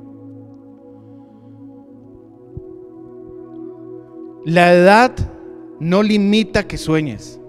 La 4.45 4.75
edad 4.75 5.13
no 5.81 6.03
limita 6.03 6.67
que 6.67 6.77
sueñes. 6.77 7.41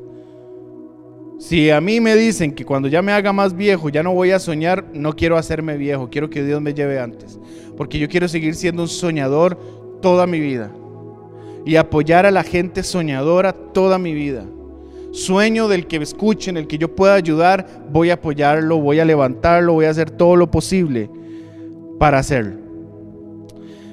Si 1.38 1.70
a 1.70 1.82
mí 1.82 2.00
me 2.00 2.16
dicen 2.16 2.56
que 2.56 2.64
cuando 2.64 2.88
ya 2.88 3.02
me 3.02 3.12
haga 3.12 3.34
más 3.34 3.54
viejo 3.54 3.90
ya 3.90 4.02
no 4.02 4.14
voy 4.14 4.32
a 4.32 4.40
soñar, 4.40 4.86
no 4.94 5.14
quiero 5.14 5.38
hacerme 5.38 5.78
viejo, 5.78 6.10
quiero 6.10 6.30
que 6.30 6.44
Dios 6.44 6.62
me 6.62 6.74
lleve 6.74 6.98
antes. 7.00 7.38
Porque 7.76 8.00
yo 8.00 8.08
quiero 8.08 8.30
seguir 8.30 8.56
siendo 8.56 8.84
un 8.84 8.88
soñador 8.88 9.60
toda 10.02 10.26
mi 10.26 10.40
vida 10.40 10.72
y 11.66 11.78
apoyar 11.78 12.28
a 12.28 12.32
la 12.32 12.44
gente 12.44 12.84
soñadora 12.84 13.52
toda 13.52 13.98
mi 13.98 14.14
vida. 14.14 14.46
Sueño 15.12 15.68
del 15.68 15.88
que 15.88 15.98
escuche, 15.98 16.52
en 16.52 16.58
el 16.58 16.68
que 16.68 16.78
yo 16.78 16.96
pueda 16.96 17.16
ayudar, 17.16 17.66
voy 17.92 18.12
a 18.12 18.16
apoyarlo, 18.16 18.80
voy 18.80 19.00
a 19.00 19.06
levantarlo, 19.06 19.74
voy 19.74 19.86
a 19.86 19.90
hacer 19.90 20.12
todo 20.12 20.36
lo 20.36 20.52
posible 20.52 21.10
para 21.98 22.20
hacerlo. 22.20 22.58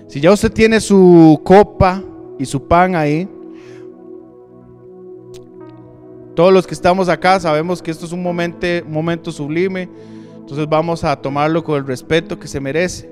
Si 0.06 0.20
ya 0.20 0.30
usted 0.32 0.52
tiene 0.52 0.80
su 0.80 1.40
copa 1.42 2.02
y 2.38 2.44
su 2.44 2.68
pan 2.68 2.94
ahí, 2.94 3.26
todos 6.34 6.52
los 6.52 6.66
que 6.66 6.74
estamos 6.74 7.08
acá 7.08 7.40
sabemos 7.40 7.80
que 7.80 7.90
esto 7.90 8.04
es 8.04 8.12
un 8.12 8.22
momento, 8.22 8.66
momento 8.86 9.32
sublime, 9.32 9.88
entonces 10.40 10.68
vamos 10.68 11.04
a 11.04 11.16
tomarlo 11.16 11.64
con 11.64 11.76
el 11.76 11.86
respeto 11.86 12.38
que 12.38 12.48
se 12.48 12.60
merece. 12.60 13.10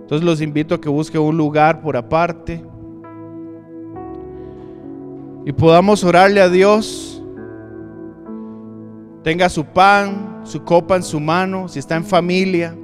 Entonces 0.00 0.24
los 0.24 0.40
invito 0.40 0.74
a 0.76 0.80
que 0.80 0.88
busquen 0.88 1.20
un 1.20 1.36
lugar 1.36 1.82
por 1.82 1.96
aparte 1.96 2.62
y 5.44 5.52
podamos 5.52 6.04
orarle 6.04 6.40
a 6.40 6.48
Dios. 6.48 7.22
Tenga 9.22 9.48
su 9.48 9.64
pan, 9.64 10.42
su 10.44 10.64
copa 10.64 10.96
en 10.96 11.02
su 11.02 11.20
mano, 11.20 11.68
si 11.68 11.78
está 11.78 11.96
en 11.96 12.04
familia. 12.04 12.76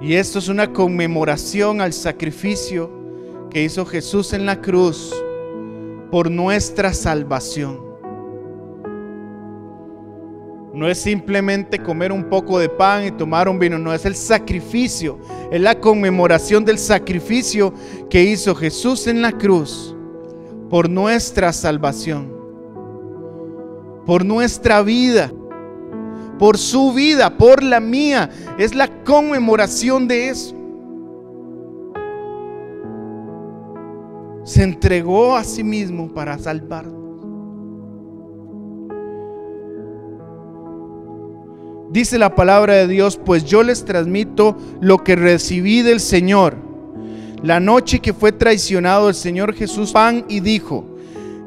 Y 0.00 0.14
esto 0.14 0.40
es 0.40 0.48
una 0.48 0.72
conmemoración 0.72 1.80
al 1.80 1.92
sacrificio 1.92 2.90
que 3.50 3.62
hizo 3.62 3.86
Jesús 3.86 4.32
en 4.32 4.46
la 4.46 4.60
cruz 4.60 5.14
por 6.10 6.30
nuestra 6.30 6.92
salvación. 6.92 7.91
No 10.74 10.88
es 10.88 10.98
simplemente 10.98 11.78
comer 11.78 12.12
un 12.12 12.24
poco 12.24 12.58
de 12.58 12.68
pan 12.68 13.06
y 13.06 13.10
tomar 13.10 13.48
un 13.48 13.58
vino, 13.58 13.78
no 13.78 13.92
es 13.92 14.06
el 14.06 14.14
sacrificio, 14.14 15.18
es 15.50 15.60
la 15.60 15.78
conmemoración 15.78 16.64
del 16.64 16.78
sacrificio 16.78 17.74
que 18.08 18.22
hizo 18.22 18.54
Jesús 18.54 19.06
en 19.06 19.20
la 19.20 19.32
cruz 19.32 19.94
por 20.70 20.88
nuestra 20.88 21.52
salvación. 21.52 22.32
por 24.06 24.24
nuestra 24.24 24.82
vida, 24.82 25.32
por 26.38 26.58
su 26.58 26.92
vida, 26.92 27.36
por 27.36 27.62
la 27.62 27.80
mía. 27.80 28.30
Es 28.58 28.74
la 28.74 28.88
conmemoración 29.04 30.08
de 30.08 30.28
eso. 30.28 30.56
Se 34.44 34.64
entregó 34.64 35.36
a 35.36 35.44
sí 35.44 35.62
mismo 35.62 36.12
para 36.12 36.36
salvarnos. 36.38 37.01
Dice 41.92 42.16
la 42.16 42.34
palabra 42.34 42.72
de 42.74 42.88
Dios, 42.88 43.20
pues 43.22 43.44
yo 43.44 43.62
les 43.62 43.84
transmito 43.84 44.56
lo 44.80 45.04
que 45.04 45.14
recibí 45.14 45.82
del 45.82 46.00
Señor. 46.00 46.56
La 47.42 47.60
noche 47.60 47.98
que 47.98 48.14
fue 48.14 48.32
traicionado 48.32 49.10
el 49.10 49.14
Señor 49.14 49.52
Jesús 49.52 49.92
pan 49.92 50.24
y 50.26 50.40
dijo, 50.40 50.86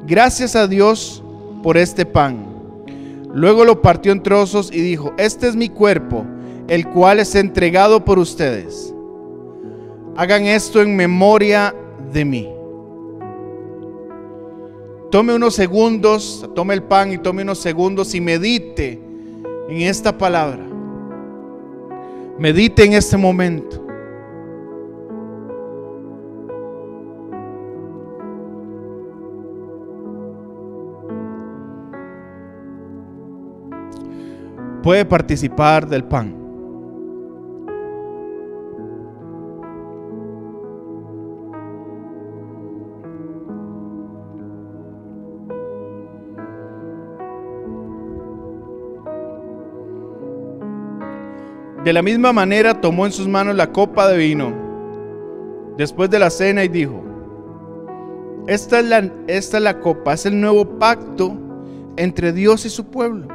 gracias 0.06 0.56
a 0.56 0.68
Dios 0.68 1.24
por 1.64 1.78
este 1.78 2.06
pan. 2.06 2.46
Luego 3.34 3.66
lo 3.66 3.82
partió 3.82 4.12
en 4.12 4.22
trozos 4.22 4.70
y 4.72 4.82
dijo, 4.82 5.16
este 5.18 5.48
es 5.48 5.56
mi 5.56 5.68
cuerpo, 5.68 6.24
el 6.68 6.88
cual 6.90 7.20
es 7.20 7.34
entregado 7.34 8.06
por 8.06 8.20
ustedes. 8.20 8.94
Hagan 10.16 10.46
esto 10.46 10.80
en 10.80 10.96
memoria 10.96 11.74
de 12.14 12.24
mí. 12.24 12.50
Tome 15.10 15.34
unos 15.34 15.56
segundos, 15.56 16.48
tome 16.54 16.76
el 16.76 16.84
pan 16.84 17.14
y 17.14 17.18
tome 17.18 17.42
unos 17.42 17.58
segundos 17.58 18.14
y 18.14 18.22
medite 18.22 19.05
en 19.68 19.82
esta 19.82 20.16
palabra. 20.18 20.64
Medite 22.38 22.84
en 22.84 22.94
este 22.94 23.18
momento. 23.18 23.82
Puede 34.84 35.04
participar 35.04 35.88
del 35.88 36.04
pan. 36.04 36.45
De 51.86 51.94
la 51.94 52.02
misma 52.02 52.34
manera 52.34 52.82
tomó 52.82 53.06
en 53.06 53.12
sus 53.12 53.28
manos 53.28 53.56
la 53.56 53.72
copa 53.72 54.08
de 54.08 54.18
vino 54.18 54.52
después 55.78 56.10
de 56.10 56.18
la 56.18 56.32
cena 56.32 56.64
y 56.64 56.68
dijo, 56.68 57.04
esta 58.48 58.80
es, 58.80 58.86
la, 58.86 59.12
esta 59.28 59.58
es 59.58 59.64
la 59.64 59.80
copa, 59.80 60.16
es 60.16 60.26
el 60.26 60.42
nuevo 60.42 60.66
pacto 60.80 61.38
entre 61.96 62.34
Dios 62.34 62.66
y 62.66 62.72
su 62.72 62.86
pueblo, 62.86 63.28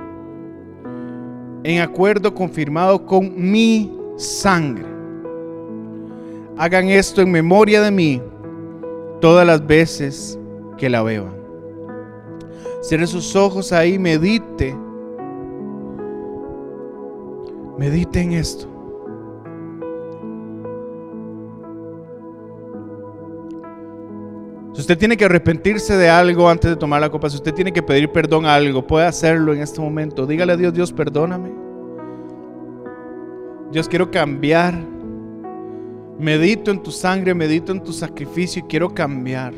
en 1.63 1.81
acuerdo 1.81 2.35
confirmado 2.35 3.07
con 3.07 3.33
mi 3.37 3.97
sangre. 4.17 4.87
Hagan 6.59 6.89
esto 6.89 7.23
en 7.23 7.31
memoria 7.31 7.81
de 7.81 7.93
mí 7.93 8.21
todas 9.21 9.47
las 9.47 9.65
veces 9.65 10.37
que 10.77 10.91
la 10.91 11.05
beban. 11.05 11.37
Cierre 12.81 13.07
sus 13.07 13.37
ojos 13.37 13.73
ahí, 13.73 13.97
medite 13.97 14.77
Medite 17.81 18.21
en 18.21 18.33
esto. 18.33 18.69
Si 24.75 24.83
usted 24.83 24.99
tiene 24.99 25.17
que 25.17 25.25
arrepentirse 25.25 25.97
de 25.97 26.11
algo 26.11 26.51
antes 26.51 26.71
de 26.73 26.77
tomar 26.77 27.01
la 27.01 27.09
copa, 27.09 27.31
si 27.31 27.37
usted 27.37 27.55
tiene 27.55 27.73
que 27.73 27.83
pedir 27.83 28.13
perdón 28.13 28.45
a 28.45 28.55
algo, 28.55 28.87
puede 28.87 29.07
hacerlo 29.07 29.55
en 29.55 29.63
este 29.63 29.81
momento. 29.81 30.27
Dígale 30.27 30.53
a 30.53 30.57
Dios, 30.59 30.75
Dios, 30.75 30.93
perdóname. 30.93 31.53
Dios, 33.73 33.89
quiero 33.89 34.11
cambiar. 34.11 34.75
Medito 36.19 36.71
en 36.71 36.83
tu 36.83 36.91
sangre, 36.91 37.33
medito 37.33 37.73
en 37.73 37.83
tu 37.83 37.95
sacrificio 37.95 38.63
y 38.63 38.69
quiero 38.69 38.93
cambiar. 38.93 39.55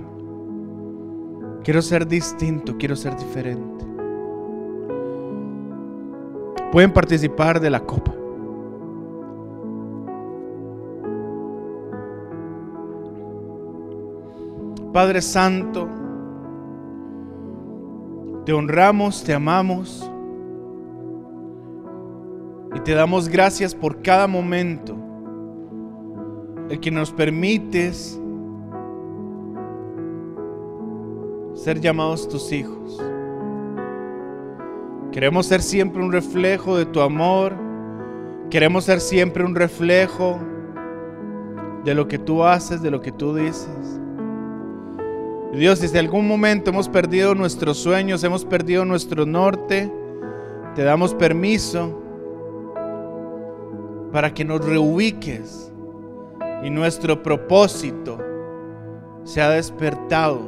Quiero 1.65 1.83
ser 1.83 2.07
distinto, 2.07 2.77
quiero 2.79 2.95
ser 2.95 3.17
diferente 3.17 3.92
pueden 6.73 6.91
participar 6.91 7.61
de 7.61 7.69
la 7.69 7.81
copa. 7.81 8.15
Padre 14.91 15.21
Santo, 15.21 15.87
te 18.47 18.55
honramos, 18.55 19.23
te 19.23 19.35
amamos 19.35 20.11
y 22.75 22.81
te 22.81 22.95
damos 22.95 23.29
gracias 23.29 23.75
por 23.75 24.01
cada 24.01 24.27
momento 24.27 24.97
el 26.71 26.81
que 26.81 26.91
nos 26.91 27.13
permites 27.13 28.19
ser 31.55 31.81
llamados 31.81 32.27
tus 32.29 32.51
hijos. 32.51 33.12
Queremos 35.13 35.45
ser 35.45 35.61
siempre 35.61 36.03
un 36.03 36.11
reflejo 36.11 36.79
de 36.79 36.87
tu 36.87 37.03
amor. 37.03 37.55
Queremos 38.49 38.85
ser 38.85 38.99
siempre 38.99 39.45
un 39.45 39.55
reflejo 39.55 40.41
de 41.85 41.95
lo 41.95 42.09
que 42.09 42.19
tú 42.19 42.45
haces, 42.45 42.81
de 42.81 42.91
lo 42.91 43.03
que 43.03 43.13
tú 43.13 43.35
dices. 43.35 44.01
Dios, 45.53 45.81
si 45.81 45.87
en 45.87 45.99
algún 45.99 46.27
momento 46.27 46.71
hemos 46.71 46.89
perdido 46.89 47.35
nuestros 47.35 47.77
sueños, 47.77 48.25
hemos 48.25 48.47
perdido 48.47 48.87
nuestro 48.87 49.27
norte, 49.27 49.93
te 50.75 50.83
damos 50.83 51.13
permiso 51.13 52.01
para 54.13 54.33
que 54.33 54.47
nos 54.47 54.65
reubiques 54.65 55.71
y 56.65 56.71
nuestro 56.71 57.23
propósito 57.23 58.19
se 59.25 59.43
ha 59.43 59.51
despertado 59.51 60.41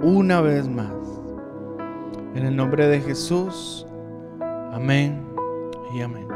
una 0.00 0.40
vez 0.40 0.68
más. 0.68 1.17
En 2.34 2.44
el 2.46 2.54
nombre 2.54 2.86
de 2.86 3.00
Jesús. 3.00 3.86
Amén 4.72 5.26
y 5.94 6.02
amén. 6.02 6.28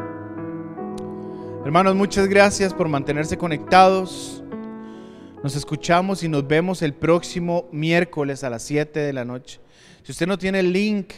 Hermanos, 1.65 1.95
muchas 1.95 2.27
gracias 2.29 2.73
por 2.73 2.89
mantenerse 2.89 3.37
conectados. 3.37 4.43
Nos 5.45 5.55
escuchamos 5.55 6.23
y 6.23 6.29
nos 6.29 6.47
vemos 6.47 6.83
el 6.83 6.95
próximo 6.95 7.69
miércoles 7.73 8.43
a 8.43 8.51
las 8.51 8.63
7 8.63 9.01
de 9.01 9.13
la 9.13 9.25
noche. 9.25 9.61
Si 10.03 10.13
usted 10.13 10.27
no 10.27 10.39
tiene 10.39 10.61
el 10.61 10.73
link, 10.73 11.13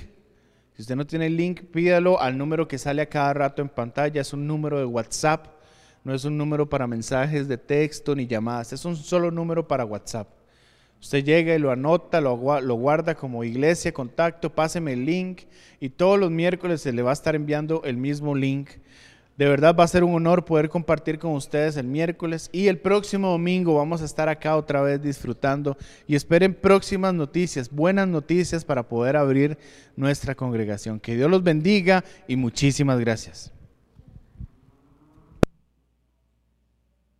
si 0.74 0.82
usted 0.82 0.96
no 0.96 1.06
tiene 1.06 1.26
el 1.26 1.36
link, 1.36 1.62
pídalo 1.72 2.20
al 2.20 2.36
número 2.36 2.66
que 2.66 2.76
sale 2.76 3.00
a 3.00 3.08
cada 3.08 3.32
rato 3.32 3.62
en 3.62 3.68
pantalla. 3.68 4.20
Es 4.20 4.32
un 4.32 4.46
número 4.46 4.78
de 4.78 4.84
WhatsApp, 4.84 5.46
no 6.02 6.12
es 6.12 6.24
un 6.24 6.36
número 6.36 6.68
para 6.68 6.86
mensajes 6.86 7.46
de 7.46 7.58
texto 7.58 8.14
ni 8.14 8.26
llamadas, 8.26 8.72
es 8.72 8.84
un 8.84 8.96
solo 8.96 9.30
número 9.30 9.68
para 9.68 9.84
WhatsApp. 9.84 10.28
Usted 11.00 11.24
llega 11.24 11.54
y 11.54 11.58
lo 11.58 11.70
anota, 11.70 12.20
lo, 12.20 12.36
guarda 12.36 13.14
como 13.14 13.44
iglesia, 13.44 13.92
contacto, 13.92 14.54
páseme 14.54 14.94
el 14.94 15.04
link 15.04 15.42
y 15.78 15.90
todos 15.90 16.18
los 16.18 16.30
miércoles 16.30 16.80
se 16.80 16.92
le 16.92 17.02
va 17.02 17.10
a 17.10 17.12
estar 17.12 17.34
enviando 17.34 17.82
el 17.84 17.96
mismo 17.96 18.34
link. 18.34 18.70
De 19.36 19.48
verdad 19.48 19.74
va 19.74 19.84
a 19.84 19.88
ser 19.88 20.04
un 20.04 20.14
honor 20.14 20.44
poder 20.44 20.68
compartir 20.68 21.18
con 21.18 21.32
ustedes 21.32 21.76
el 21.76 21.86
miércoles 21.86 22.48
y 22.52 22.68
el 22.68 22.78
próximo 22.78 23.30
domingo 23.30 23.74
vamos 23.74 24.00
a 24.00 24.04
estar 24.04 24.28
acá 24.28 24.56
otra 24.56 24.80
vez 24.80 25.02
disfrutando 25.02 25.76
y 26.06 26.14
esperen 26.14 26.54
próximas 26.54 27.12
noticias, 27.12 27.68
buenas 27.68 28.06
noticias 28.06 28.64
para 28.64 28.84
poder 28.84 29.16
abrir 29.16 29.58
nuestra 29.96 30.34
congregación. 30.34 31.00
Que 31.00 31.16
Dios 31.16 31.30
los 31.30 31.42
bendiga 31.42 32.04
y 32.28 32.36
muchísimas 32.36 33.00
gracias. 33.00 33.53